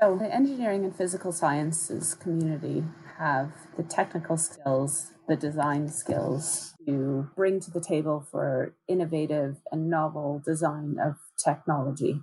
So, 0.00 0.16
the 0.16 0.32
engineering 0.32 0.84
and 0.84 0.94
physical 0.94 1.32
sciences 1.32 2.14
community 2.14 2.84
have 3.18 3.50
the 3.76 3.82
technical 3.82 4.36
skills, 4.36 5.10
the 5.26 5.34
design 5.34 5.88
skills 5.88 6.74
to 6.86 7.28
bring 7.34 7.58
to 7.58 7.70
the 7.72 7.80
table 7.80 8.24
for 8.30 8.76
innovative 8.86 9.56
and 9.72 9.90
novel 9.90 10.40
design 10.44 10.98
of 11.04 11.16
technology. 11.42 12.20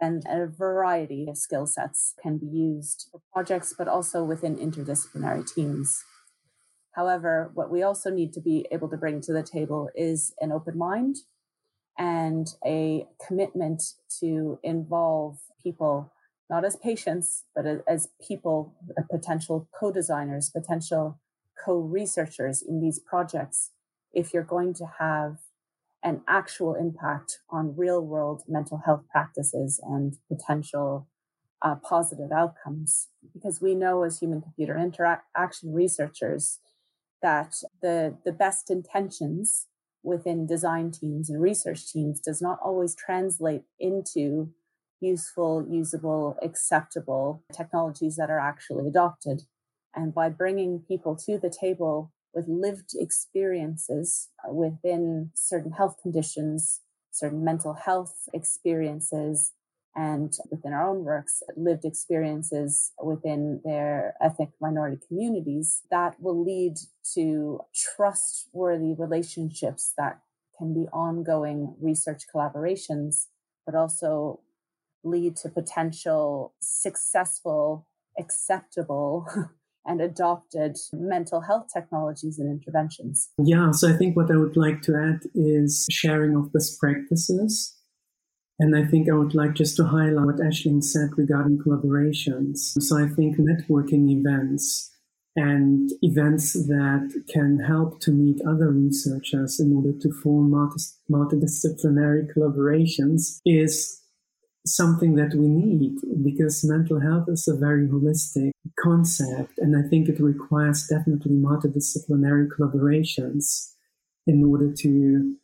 And 0.00 0.24
a 0.28 0.48
variety 0.48 1.28
of 1.28 1.38
skill 1.38 1.66
sets 1.66 2.14
can 2.20 2.38
be 2.38 2.46
used 2.46 3.08
for 3.12 3.20
projects, 3.32 3.72
but 3.78 3.86
also 3.86 4.24
within 4.24 4.56
interdisciplinary 4.56 5.46
teams. 5.46 6.02
However, 6.96 7.52
what 7.54 7.70
we 7.70 7.84
also 7.84 8.10
need 8.10 8.32
to 8.32 8.40
be 8.40 8.66
able 8.72 8.88
to 8.88 8.96
bring 8.96 9.20
to 9.20 9.32
the 9.32 9.44
table 9.44 9.90
is 9.94 10.34
an 10.40 10.50
open 10.50 10.76
mind 10.76 11.18
and 11.96 12.48
a 12.66 13.06
commitment 13.24 13.80
to 14.20 14.58
involve 14.64 15.38
people 15.62 16.10
not 16.54 16.64
as 16.64 16.76
patients, 16.76 17.42
but 17.52 17.64
as 17.88 18.08
people, 18.28 18.76
uh, 18.96 19.02
potential 19.10 19.68
co 19.78 19.90
designers, 19.90 20.50
potential 20.50 21.18
co 21.64 21.80
researchers 21.80 22.62
in 22.62 22.80
these 22.80 23.00
projects, 23.00 23.72
if 24.12 24.32
you're 24.32 24.50
going 24.56 24.72
to 24.74 24.86
have 25.00 25.38
an 26.04 26.20
actual 26.28 26.76
impact 26.76 27.38
on 27.50 27.74
real 27.76 28.00
world 28.00 28.42
mental 28.46 28.82
health 28.86 29.02
practices 29.10 29.80
and 29.82 30.18
potential 30.32 31.08
uh, 31.60 31.74
positive 31.74 32.30
outcomes. 32.30 33.08
Because 33.32 33.60
we 33.60 33.74
know 33.74 34.04
as 34.04 34.20
human 34.20 34.40
computer 34.40 34.78
interaction 34.78 35.72
researchers 35.72 36.60
that 37.20 37.54
the, 37.82 38.16
the 38.24 38.32
best 38.32 38.70
intentions 38.70 39.66
within 40.04 40.46
design 40.46 40.92
teams 40.92 41.28
and 41.30 41.42
research 41.42 41.90
teams 41.90 42.20
does 42.20 42.40
not 42.40 42.58
always 42.62 42.94
translate 42.94 43.62
into 43.80 44.50
useful, 45.04 45.66
usable, 45.70 46.36
acceptable 46.42 47.44
technologies 47.52 48.16
that 48.16 48.30
are 48.30 48.40
actually 48.40 48.88
adopted. 48.88 49.42
And 49.94 50.14
by 50.14 50.28
bringing 50.28 50.84
people 50.88 51.16
to 51.26 51.38
the 51.38 51.50
table 51.50 52.12
with 52.32 52.48
lived 52.48 52.90
experiences 52.94 54.28
uh, 54.46 54.52
within 54.52 55.30
certain 55.34 55.72
health 55.72 55.96
conditions, 56.02 56.80
certain 57.10 57.44
mental 57.44 57.74
health 57.74 58.28
experiences, 58.32 59.52
and 59.94 60.32
within 60.50 60.72
our 60.72 60.88
own 60.88 61.04
works, 61.04 61.42
lived 61.56 61.84
experiences 61.84 62.92
within 63.00 63.60
their 63.64 64.14
ethnic 64.20 64.50
minority 64.60 64.98
communities, 65.06 65.82
that 65.90 66.20
will 66.20 66.44
lead 66.44 66.74
to 67.14 67.60
trustworthy 67.72 68.94
relationships 68.98 69.92
that 69.96 70.18
can 70.58 70.74
be 70.74 70.88
ongoing 70.92 71.76
research 71.80 72.22
collaborations, 72.34 73.26
but 73.64 73.76
also 73.76 74.40
lead 75.04 75.36
to 75.36 75.48
potential 75.48 76.54
successful, 76.60 77.86
acceptable 78.18 79.26
and 79.86 80.00
adopted 80.00 80.76
mental 80.92 81.42
health 81.42 81.66
technologies 81.72 82.38
and 82.38 82.50
interventions. 82.50 83.30
Yeah, 83.38 83.70
so 83.70 83.92
I 83.92 83.96
think 83.96 84.16
what 84.16 84.30
I 84.30 84.36
would 84.36 84.56
like 84.56 84.82
to 84.82 84.96
add 84.96 85.28
is 85.34 85.86
sharing 85.90 86.34
of 86.34 86.52
best 86.52 86.80
practices. 86.80 87.76
And 88.58 88.76
I 88.76 88.84
think 88.84 89.10
I 89.10 89.14
would 89.14 89.34
like 89.34 89.54
just 89.54 89.76
to 89.76 89.84
highlight 89.84 90.26
what 90.26 90.36
Aisling 90.36 90.82
said 90.82 91.10
regarding 91.16 91.58
collaborations. 91.58 92.80
So 92.80 92.96
I 92.96 93.08
think 93.08 93.36
networking 93.36 94.10
events 94.10 94.90
and 95.36 95.90
events 96.02 96.52
that 96.52 97.24
can 97.28 97.58
help 97.58 98.00
to 98.00 98.12
meet 98.12 98.40
other 98.46 98.70
researchers 98.70 99.58
in 99.58 99.72
order 99.72 99.92
to 99.98 100.12
form 100.22 100.52
multidisciplinary 101.10 102.32
collaborations 102.32 103.40
is 103.44 104.03
something 104.66 105.14
that 105.16 105.34
we 105.34 105.46
need 105.46 105.96
because 106.22 106.64
mental 106.64 107.00
health 107.00 107.28
is 107.28 107.46
a 107.46 107.56
very 107.56 107.86
holistic 107.86 108.50
concept 108.82 109.58
and 109.58 109.76
I 109.76 109.86
think 109.88 110.08
it 110.08 110.20
requires 110.20 110.86
definitely 110.86 111.36
multidisciplinary 111.36 112.48
collaborations 112.48 113.72
in 114.26 114.42
order 114.44 114.72
to 114.72 115.36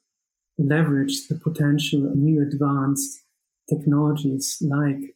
leverage 0.59 1.29
the 1.29 1.35
potential 1.35 2.07
of 2.07 2.17
new 2.17 2.41
advanced 2.43 3.23
technologies 3.69 4.59
like 4.63 5.15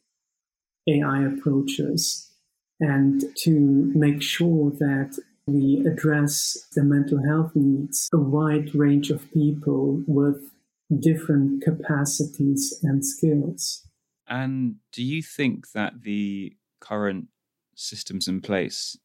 AI 0.87 1.25
approaches 1.25 2.31
and 2.79 3.23
to 3.37 3.91
make 3.95 4.21
sure 4.21 4.71
that 4.71 5.17
we 5.47 5.83
address 5.85 6.67
the 6.75 6.83
mental 6.83 7.23
health 7.25 7.51
needs 7.55 8.09
of 8.13 8.19
a 8.19 8.23
wide 8.23 8.73
range 8.73 9.09
of 9.09 9.31
people 9.31 10.03
with 10.07 10.51
different 10.99 11.63
capacities 11.63 12.79
and 12.83 13.05
skills. 13.05 13.85
And 14.27 14.77
do 14.91 15.03
you 15.03 15.21
think 15.21 15.71
that 15.71 16.01
the 16.01 16.55
current 16.79 17.27
systems 17.75 18.27
in 18.27 18.41
place, 18.41 18.97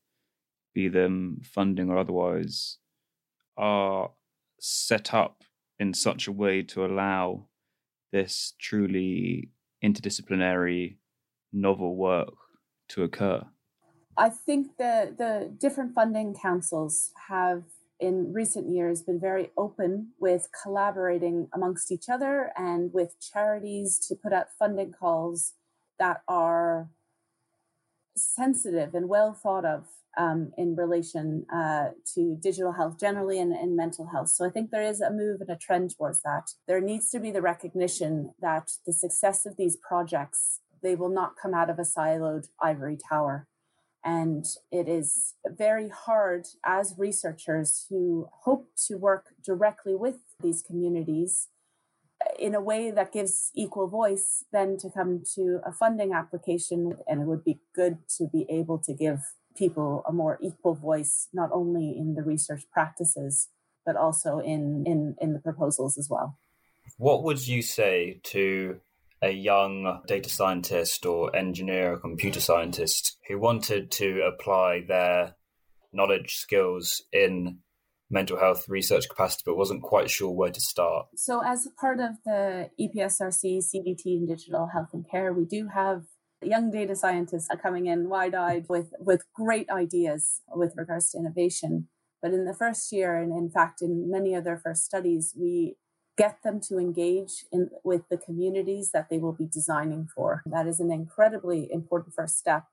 be 0.74 0.88
them 0.88 1.40
funding 1.42 1.90
or 1.90 1.98
otherwise, 1.98 2.78
are 3.56 4.10
set 4.60 5.12
up 5.12 5.42
in 5.78 5.94
such 5.94 6.26
a 6.26 6.32
way 6.32 6.62
to 6.62 6.84
allow 6.84 7.46
this 8.12 8.54
truly 8.58 9.50
interdisciplinary 9.84 10.96
novel 11.52 11.96
work 11.96 12.34
to 12.88 13.02
occur? 13.02 13.42
I 14.16 14.28
think 14.28 14.76
the 14.76 15.14
the 15.16 15.50
different 15.58 15.94
funding 15.94 16.34
councils 16.34 17.10
have 17.28 17.62
in 18.00 18.32
recent 18.32 18.68
years 18.68 19.02
been 19.02 19.20
very 19.20 19.50
open 19.56 20.12
with 20.18 20.48
collaborating 20.62 21.48
amongst 21.54 21.92
each 21.92 22.08
other 22.08 22.52
and 22.56 22.92
with 22.92 23.14
charities 23.20 23.98
to 24.08 24.14
put 24.14 24.32
out 24.32 24.46
funding 24.58 24.92
calls 24.92 25.52
that 25.98 26.22
are 26.26 26.88
sensitive 28.16 28.94
and 28.94 29.08
well 29.08 29.32
thought 29.32 29.64
of 29.64 29.86
um, 30.16 30.52
in 30.58 30.74
relation 30.74 31.46
uh, 31.54 31.90
to 32.14 32.36
digital 32.42 32.72
health 32.72 32.98
generally 32.98 33.38
and, 33.38 33.52
and 33.52 33.76
mental 33.76 34.08
health. 34.08 34.30
So 34.30 34.44
I 34.44 34.50
think 34.50 34.70
there 34.70 34.82
is 34.82 35.00
a 35.00 35.10
move 35.10 35.40
and 35.40 35.50
a 35.50 35.56
trend 35.56 35.94
towards 35.96 36.22
that. 36.22 36.50
There 36.66 36.80
needs 36.80 37.10
to 37.10 37.20
be 37.20 37.30
the 37.30 37.42
recognition 37.42 38.32
that 38.40 38.72
the 38.86 38.92
success 38.92 39.46
of 39.46 39.56
these 39.56 39.76
projects 39.76 40.60
they 40.82 40.94
will 40.94 41.10
not 41.10 41.34
come 41.40 41.54
out 41.54 41.70
of 41.70 41.78
a 41.78 41.82
siloed 41.82 42.48
ivory 42.60 42.96
tower. 42.96 43.46
And 44.04 44.46
it 44.72 44.88
is 44.88 45.34
very 45.46 45.88
hard 45.88 46.46
as 46.64 46.94
researchers 46.96 47.86
who 47.90 48.28
hope 48.44 48.68
to 48.86 48.96
work 48.96 49.34
directly 49.44 49.94
with 49.94 50.16
these 50.42 50.62
communities 50.62 51.48
in 52.38 52.54
a 52.54 52.60
way 52.60 52.90
that 52.90 53.12
gives 53.12 53.50
equal 53.54 53.88
voice 53.88 54.44
then 54.52 54.76
to 54.78 54.90
come 54.90 55.22
to 55.34 55.60
a 55.66 55.72
funding 55.72 56.12
application. 56.12 56.96
And 57.06 57.22
it 57.22 57.26
would 57.26 57.44
be 57.44 57.60
good 57.74 57.98
to 58.16 58.26
be 58.26 58.46
able 58.48 58.78
to 58.78 58.94
give 58.94 59.20
people 59.56 60.02
a 60.08 60.12
more 60.12 60.38
equal 60.40 60.74
voice, 60.74 61.28
not 61.32 61.50
only 61.52 61.94
in 61.96 62.14
the 62.14 62.22
research 62.22 62.64
practices, 62.72 63.48
but 63.84 63.96
also 63.96 64.38
in, 64.38 64.84
in, 64.86 65.16
in 65.20 65.32
the 65.32 65.38
proposals 65.40 65.98
as 65.98 66.08
well. 66.08 66.38
What 66.96 67.22
would 67.24 67.46
you 67.46 67.62
say 67.62 68.20
to 68.24 68.80
a 69.22 69.30
young 69.30 70.02
data 70.06 70.30
scientist 70.30 71.04
or 71.04 71.34
engineer 71.36 71.94
or 71.94 71.98
computer 71.98 72.40
scientist 72.40 73.18
who 73.28 73.38
wanted 73.38 73.90
to 73.90 74.22
apply 74.22 74.82
their 74.86 75.36
knowledge 75.92 76.36
skills 76.36 77.02
in 77.12 77.58
mental 78.10 78.38
health 78.38 78.68
research 78.68 79.08
capacity 79.08 79.42
but 79.46 79.56
wasn't 79.56 79.82
quite 79.82 80.10
sure 80.10 80.30
where 80.30 80.50
to 80.50 80.60
start. 80.60 81.06
So, 81.16 81.42
as 81.44 81.68
part 81.80 82.00
of 82.00 82.16
the 82.24 82.70
EPSRC 82.80 83.58
CDT 83.58 84.06
in 84.06 84.26
digital 84.26 84.68
health 84.72 84.88
and 84.92 85.08
care, 85.08 85.32
we 85.32 85.44
do 85.44 85.68
have 85.68 86.04
young 86.42 86.70
data 86.70 86.96
scientists 86.96 87.48
coming 87.62 87.86
in 87.86 88.08
wide 88.08 88.34
eyed 88.34 88.66
with, 88.68 88.92
with 88.98 89.24
great 89.34 89.68
ideas 89.70 90.40
with 90.54 90.74
regards 90.76 91.10
to 91.10 91.18
innovation. 91.18 91.88
But 92.22 92.32
in 92.32 92.44
the 92.44 92.54
first 92.54 92.92
year, 92.92 93.16
and 93.16 93.32
in 93.32 93.50
fact, 93.50 93.80
in 93.82 94.10
many 94.10 94.34
of 94.34 94.44
their 94.44 94.58
first 94.58 94.84
studies, 94.84 95.34
we 95.38 95.76
get 96.20 96.42
them 96.42 96.60
to 96.60 96.76
engage 96.76 97.46
in 97.50 97.70
with 97.82 98.02
the 98.10 98.18
communities 98.18 98.90
that 98.92 99.08
they 99.08 99.16
will 99.16 99.32
be 99.32 99.46
designing 99.46 100.06
for. 100.14 100.42
That 100.44 100.66
is 100.66 100.78
an 100.78 100.92
incredibly 100.92 101.66
important 101.72 102.14
first 102.14 102.36
step. 102.36 102.64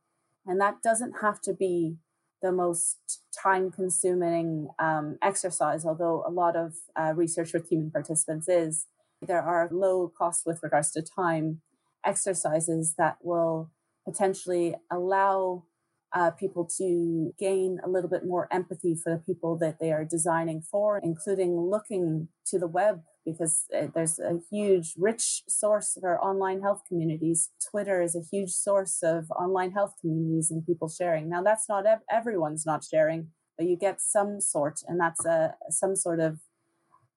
And 0.46 0.60
that 0.60 0.82
doesn't 0.84 1.22
have 1.22 1.40
to 1.44 1.54
be 1.54 1.96
the 2.42 2.52
most 2.52 2.98
time 3.42 3.72
consuming 3.72 4.68
um, 4.80 5.18
exercise, 5.22 5.86
although 5.86 6.26
a 6.28 6.30
lot 6.30 6.58
of 6.58 6.74
uh, 7.00 7.14
research 7.16 7.54
with 7.54 7.70
human 7.70 7.90
participants 7.90 8.50
is. 8.50 8.88
There 9.26 9.42
are 9.42 9.70
low 9.72 10.12
costs 10.16 10.46
with 10.46 10.60
regards 10.62 10.92
to 10.92 11.02
time 11.02 11.62
exercises 12.06 12.96
that 12.98 13.18
will 13.24 13.72
potentially 14.06 14.76
allow 14.92 15.64
uh, 16.14 16.32
people 16.32 16.70
to 16.78 17.34
gain 17.40 17.80
a 17.84 17.90
little 17.90 18.10
bit 18.10 18.26
more 18.26 18.48
empathy 18.52 18.94
for 18.94 19.12
the 19.12 19.24
people 19.30 19.58
that 19.58 19.80
they 19.80 19.92
are 19.92 20.06
designing 20.06 20.62
for, 20.62 21.00
including 21.02 21.58
looking 21.58 22.28
to 22.46 22.60
the 22.60 22.68
web 22.68 23.02
because 23.28 23.66
uh, 23.78 23.88
there's 23.94 24.20
a 24.20 24.40
huge, 24.50 24.94
rich 24.98 25.44
source 25.48 25.98
of 25.98 26.04
our 26.04 26.24
online 26.24 26.62
health 26.62 26.82
communities. 26.88 27.52
Twitter 27.70 28.02
is 28.02 28.16
a 28.16 28.22
huge 28.32 28.52
source 28.52 29.04
of 29.04 29.30
online 29.32 29.72
health 29.72 29.96
communities 30.00 30.50
and 30.50 30.66
people 30.66 30.88
sharing. 30.88 31.30
Now, 31.30 31.44
that's 31.44 31.68
not 31.68 31.86
ev- 31.86 32.08
everyone's 32.10 32.66
not 32.66 32.84
sharing, 32.84 33.28
but 33.58 33.68
you 33.68 33.76
get 33.76 34.00
some 34.00 34.40
sort, 34.40 34.80
and 34.88 35.00
that's 35.00 35.26
a 35.26 35.56
some 35.70 35.96
sort 35.96 36.20
of 36.22 36.40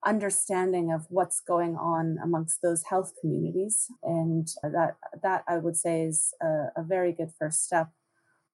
understanding 0.04 0.90
of 0.90 1.06
what's 1.10 1.40
going 1.40 1.76
on 1.76 2.18
amongst 2.22 2.60
those 2.62 2.82
health 2.90 3.12
communities, 3.20 3.86
and 4.02 4.48
that 4.62 4.96
that 5.22 5.44
I 5.46 5.58
would 5.58 5.76
say 5.76 6.02
is 6.02 6.34
a, 6.42 6.68
a 6.76 6.82
very 6.82 7.12
good 7.12 7.30
first 7.38 7.64
step 7.64 7.90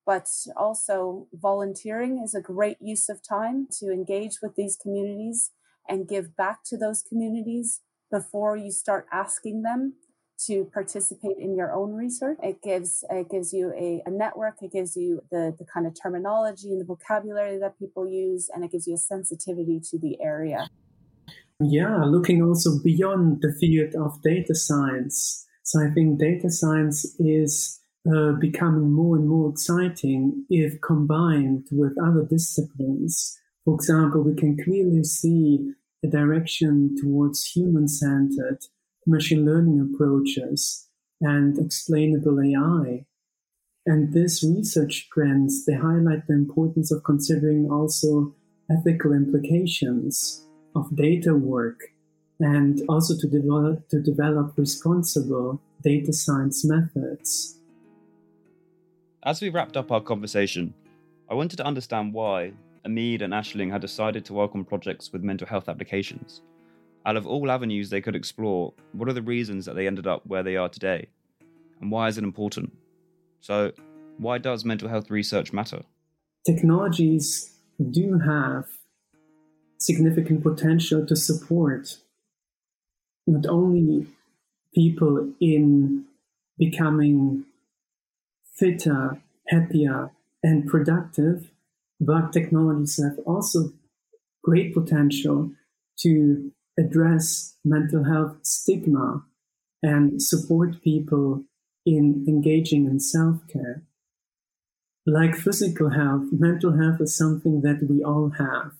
but 0.06 0.28
also 0.56 1.26
volunteering 1.34 2.22
is 2.22 2.32
a 2.32 2.40
great 2.40 2.76
use 2.80 3.08
of 3.08 3.20
time 3.28 3.66
to 3.80 3.90
engage 3.90 4.38
with 4.40 4.54
these 4.54 4.78
communities 4.80 5.50
and 5.88 6.08
give 6.08 6.36
back 6.36 6.64
to 6.66 6.76
those 6.76 7.02
communities 7.02 7.80
before 8.10 8.56
you 8.56 8.70
start 8.70 9.06
asking 9.12 9.62
them 9.62 9.94
to 10.38 10.68
participate 10.72 11.38
in 11.38 11.56
your 11.56 11.72
own 11.72 11.92
research. 11.92 12.38
It 12.42 12.62
gives 12.62 13.04
it 13.10 13.30
gives 13.30 13.52
you 13.52 13.72
a, 13.72 14.02
a, 14.06 14.10
network, 14.10 14.56
it 14.62 14.72
gives 14.72 14.96
you 14.96 15.22
the, 15.30 15.54
the 15.58 15.64
kind 15.64 15.86
of 15.86 15.94
terminology 16.00 16.70
and 16.70 16.80
the 16.80 16.84
vocabulary 16.84 17.58
that 17.58 17.78
people 17.78 18.06
use, 18.06 18.50
and 18.54 18.64
it 18.64 18.70
gives 18.70 18.86
you 18.86 18.94
a 18.94 18.98
sensitivity 18.98 19.80
to 19.90 19.98
the 19.98 20.20
area. 20.20 20.68
Yeah, 21.60 22.04
looking 22.04 22.42
also 22.42 22.78
beyond 22.84 23.40
the 23.40 23.54
field 23.58 23.94
of 23.94 24.22
data 24.22 24.54
science. 24.54 25.46
So 25.62 25.80
I 25.80 25.90
think 25.90 26.18
data 26.20 26.50
science 26.50 27.06
is 27.18 27.80
uh, 28.06 28.32
becoming 28.32 28.92
more 28.92 29.16
and 29.16 29.28
more 29.28 29.50
exciting 29.50 30.44
if 30.50 30.80
combined 30.80 31.66
with 31.72 31.96
other 32.00 32.26
disciplines. 32.28 33.38
For 33.66 33.74
example, 33.74 34.22
we 34.22 34.36
can 34.36 34.56
clearly 34.62 35.02
see 35.02 35.72
a 36.04 36.06
direction 36.06 36.96
towards 37.02 37.44
human 37.44 37.88
centered 37.88 38.60
machine 39.08 39.44
learning 39.44 39.80
approaches 39.80 40.88
and 41.20 41.58
explainable 41.58 42.40
AI. 42.40 43.06
And 43.84 44.12
these 44.12 44.44
research 44.44 45.08
trends, 45.12 45.66
they 45.66 45.74
highlight 45.74 46.28
the 46.28 46.34
importance 46.34 46.92
of 46.92 47.02
considering 47.02 47.68
also 47.68 48.36
ethical 48.70 49.12
implications 49.12 50.46
of 50.76 50.94
data 50.94 51.34
work 51.34 51.80
and 52.38 52.82
also 52.88 53.16
to 53.16 53.26
develop, 53.26 53.88
to 53.88 54.00
develop 54.00 54.56
responsible 54.56 55.60
data 55.82 56.12
science 56.12 56.64
methods. 56.64 57.58
As 59.24 59.40
we 59.40 59.48
wrapped 59.50 59.76
up 59.76 59.90
our 59.90 60.00
conversation, 60.00 60.72
I 61.28 61.34
wanted 61.34 61.56
to 61.56 61.66
understand 61.66 62.12
why 62.12 62.52
Amid 62.86 63.20
and 63.20 63.32
Aisling 63.32 63.70
had 63.70 63.80
decided 63.80 64.24
to 64.24 64.32
welcome 64.32 64.64
projects 64.64 65.12
with 65.12 65.22
mental 65.22 65.46
health 65.46 65.68
applications. 65.68 66.42
Out 67.04 67.16
of 67.16 67.26
all 67.26 67.50
avenues 67.50 67.90
they 67.90 68.00
could 68.00 68.14
explore, 68.14 68.72
what 68.92 69.08
are 69.08 69.12
the 69.12 69.22
reasons 69.22 69.66
that 69.66 69.74
they 69.74 69.88
ended 69.88 70.06
up 70.06 70.24
where 70.24 70.44
they 70.44 70.56
are 70.56 70.68
today? 70.68 71.08
And 71.80 71.90
why 71.90 72.06
is 72.06 72.16
it 72.16 72.24
important? 72.24 72.72
So, 73.40 73.72
why 74.18 74.38
does 74.38 74.64
mental 74.64 74.88
health 74.88 75.10
research 75.10 75.52
matter? 75.52 75.82
Technologies 76.46 77.56
do 77.90 78.20
have 78.20 78.66
significant 79.78 80.44
potential 80.44 81.04
to 81.06 81.16
support 81.16 81.98
not 83.26 83.46
only 83.46 84.06
people 84.74 85.32
in 85.40 86.04
becoming 86.56 87.44
fitter, 88.54 89.20
happier, 89.48 90.10
and 90.42 90.68
productive, 90.68 91.50
but 92.00 92.32
technologies 92.32 93.00
have 93.02 93.18
also 93.26 93.72
great 94.42 94.74
potential 94.74 95.50
to 95.98 96.52
address 96.78 97.56
mental 97.64 98.04
health 98.04 98.36
stigma 98.42 99.24
and 99.82 100.20
support 100.22 100.82
people 100.82 101.44
in 101.84 102.24
engaging 102.28 102.86
in 102.86 103.00
self 103.00 103.40
care. 103.52 103.82
Like 105.06 105.36
physical 105.36 105.90
health, 105.90 106.24
mental 106.32 106.76
health 106.76 107.00
is 107.00 107.16
something 107.16 107.60
that 107.62 107.86
we 107.88 108.02
all 108.02 108.30
have. 108.38 108.72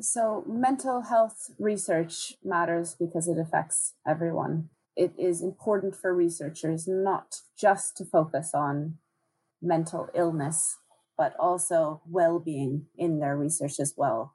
So, 0.00 0.44
mental 0.46 1.02
health 1.02 1.50
research 1.58 2.34
matters 2.44 2.94
because 2.98 3.28
it 3.28 3.38
affects 3.38 3.94
everyone. 4.06 4.68
It 4.96 5.12
is 5.16 5.42
important 5.42 5.94
for 5.94 6.12
researchers 6.12 6.86
not 6.88 7.40
just 7.58 7.96
to 7.98 8.04
focus 8.04 8.52
on 8.52 8.98
mental 9.62 10.08
illness, 10.14 10.76
but 11.16 11.34
also 11.38 12.02
well 12.08 12.38
being 12.38 12.86
in 12.96 13.18
their 13.18 13.36
research 13.36 13.80
as 13.80 13.94
well, 13.96 14.34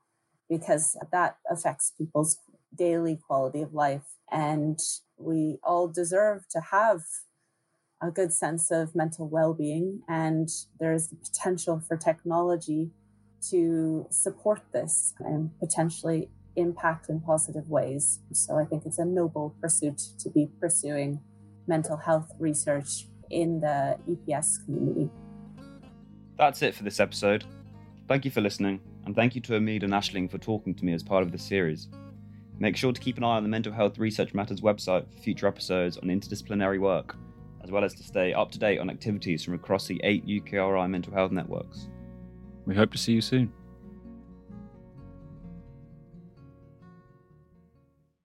because 0.50 0.98
that 1.12 1.38
affects 1.50 1.94
people's 1.98 2.38
daily 2.76 3.20
quality 3.28 3.62
of 3.62 3.74
life. 3.74 4.06
And 4.32 4.80
we 5.18 5.60
all 5.64 5.88
deserve 5.88 6.48
to 6.52 6.62
have 6.72 7.02
a 8.02 8.10
good 8.10 8.34
sense 8.34 8.72
of 8.72 8.96
mental 8.96 9.30
well 9.30 9.54
being, 9.54 10.02
and 10.08 10.50
there's 10.80 11.10
the 11.10 11.16
potential 11.16 11.80
for 11.88 11.96
technology 11.96 12.92
to 13.50 14.08
support 14.10 14.62
this 14.74 15.14
and 15.20 15.52
potentially 15.60 16.30
impact 16.56 17.10
in 17.10 17.20
positive 17.22 17.70
ways. 17.70 18.20
So 18.34 18.58
I 18.58 18.66
think 18.66 18.86
it's 18.86 19.00
a 19.00 19.06
noble 19.06 19.56
pursuit 19.62 20.02
to 20.20 20.30
be 20.30 20.50
pursuing 20.60 21.20
mental 21.68 21.98
health 21.98 22.32
research 22.40 23.06
in 23.30 23.62
the 23.62 23.98
EPS 24.10 24.66
community. 24.66 25.10
That's 26.42 26.64
it 26.64 26.74
for 26.74 26.82
this 26.82 27.00
episode. 27.00 27.46
Thank 28.08 28.26
you 28.26 28.32
for 28.32 28.42
listening, 28.42 28.80
and 29.06 29.16
thank 29.16 29.36
you 29.36 29.42
to 29.42 29.56
Amida 29.58 29.86
Aisling 29.86 30.28
for 30.28 30.40
talking 30.40 30.74
to 30.74 30.84
me 30.84 30.92
as 30.92 31.04
part 31.04 31.22
of 31.22 31.32
this 31.32 31.44
series. 31.44 31.88
Make 32.58 32.76
sure 32.76 32.92
to 32.92 33.00
keep 33.00 33.18
an 33.18 33.24
eye 33.24 33.38
on 33.38 33.44
the 33.44 33.50
Mental 33.50 33.72
Health 33.72 34.00
Research 34.00 34.34
Matters 34.34 34.60
website 34.60 35.06
for 35.14 35.22
future 35.22 35.46
episodes 35.46 35.98
on 35.98 36.06
interdisciplinary 36.06 36.80
work, 36.80 37.16
as 37.64 37.70
well 37.70 37.84
as 37.84 37.94
to 37.94 38.02
stay 38.02 38.34
up 38.34 38.50
to 38.54 38.58
date 38.58 38.80
on 38.80 38.90
activities 38.90 39.44
from 39.44 39.54
across 39.54 39.86
the 39.86 40.02
eight 40.04 40.26
UKRI 40.26 40.90
mental 40.90 41.14
health 41.14 41.32
networks. 41.32 41.90
We 42.66 42.74
hope 42.74 42.92
to 42.94 42.98
see 42.98 43.14
you 43.14 43.22
soon. 43.22 43.54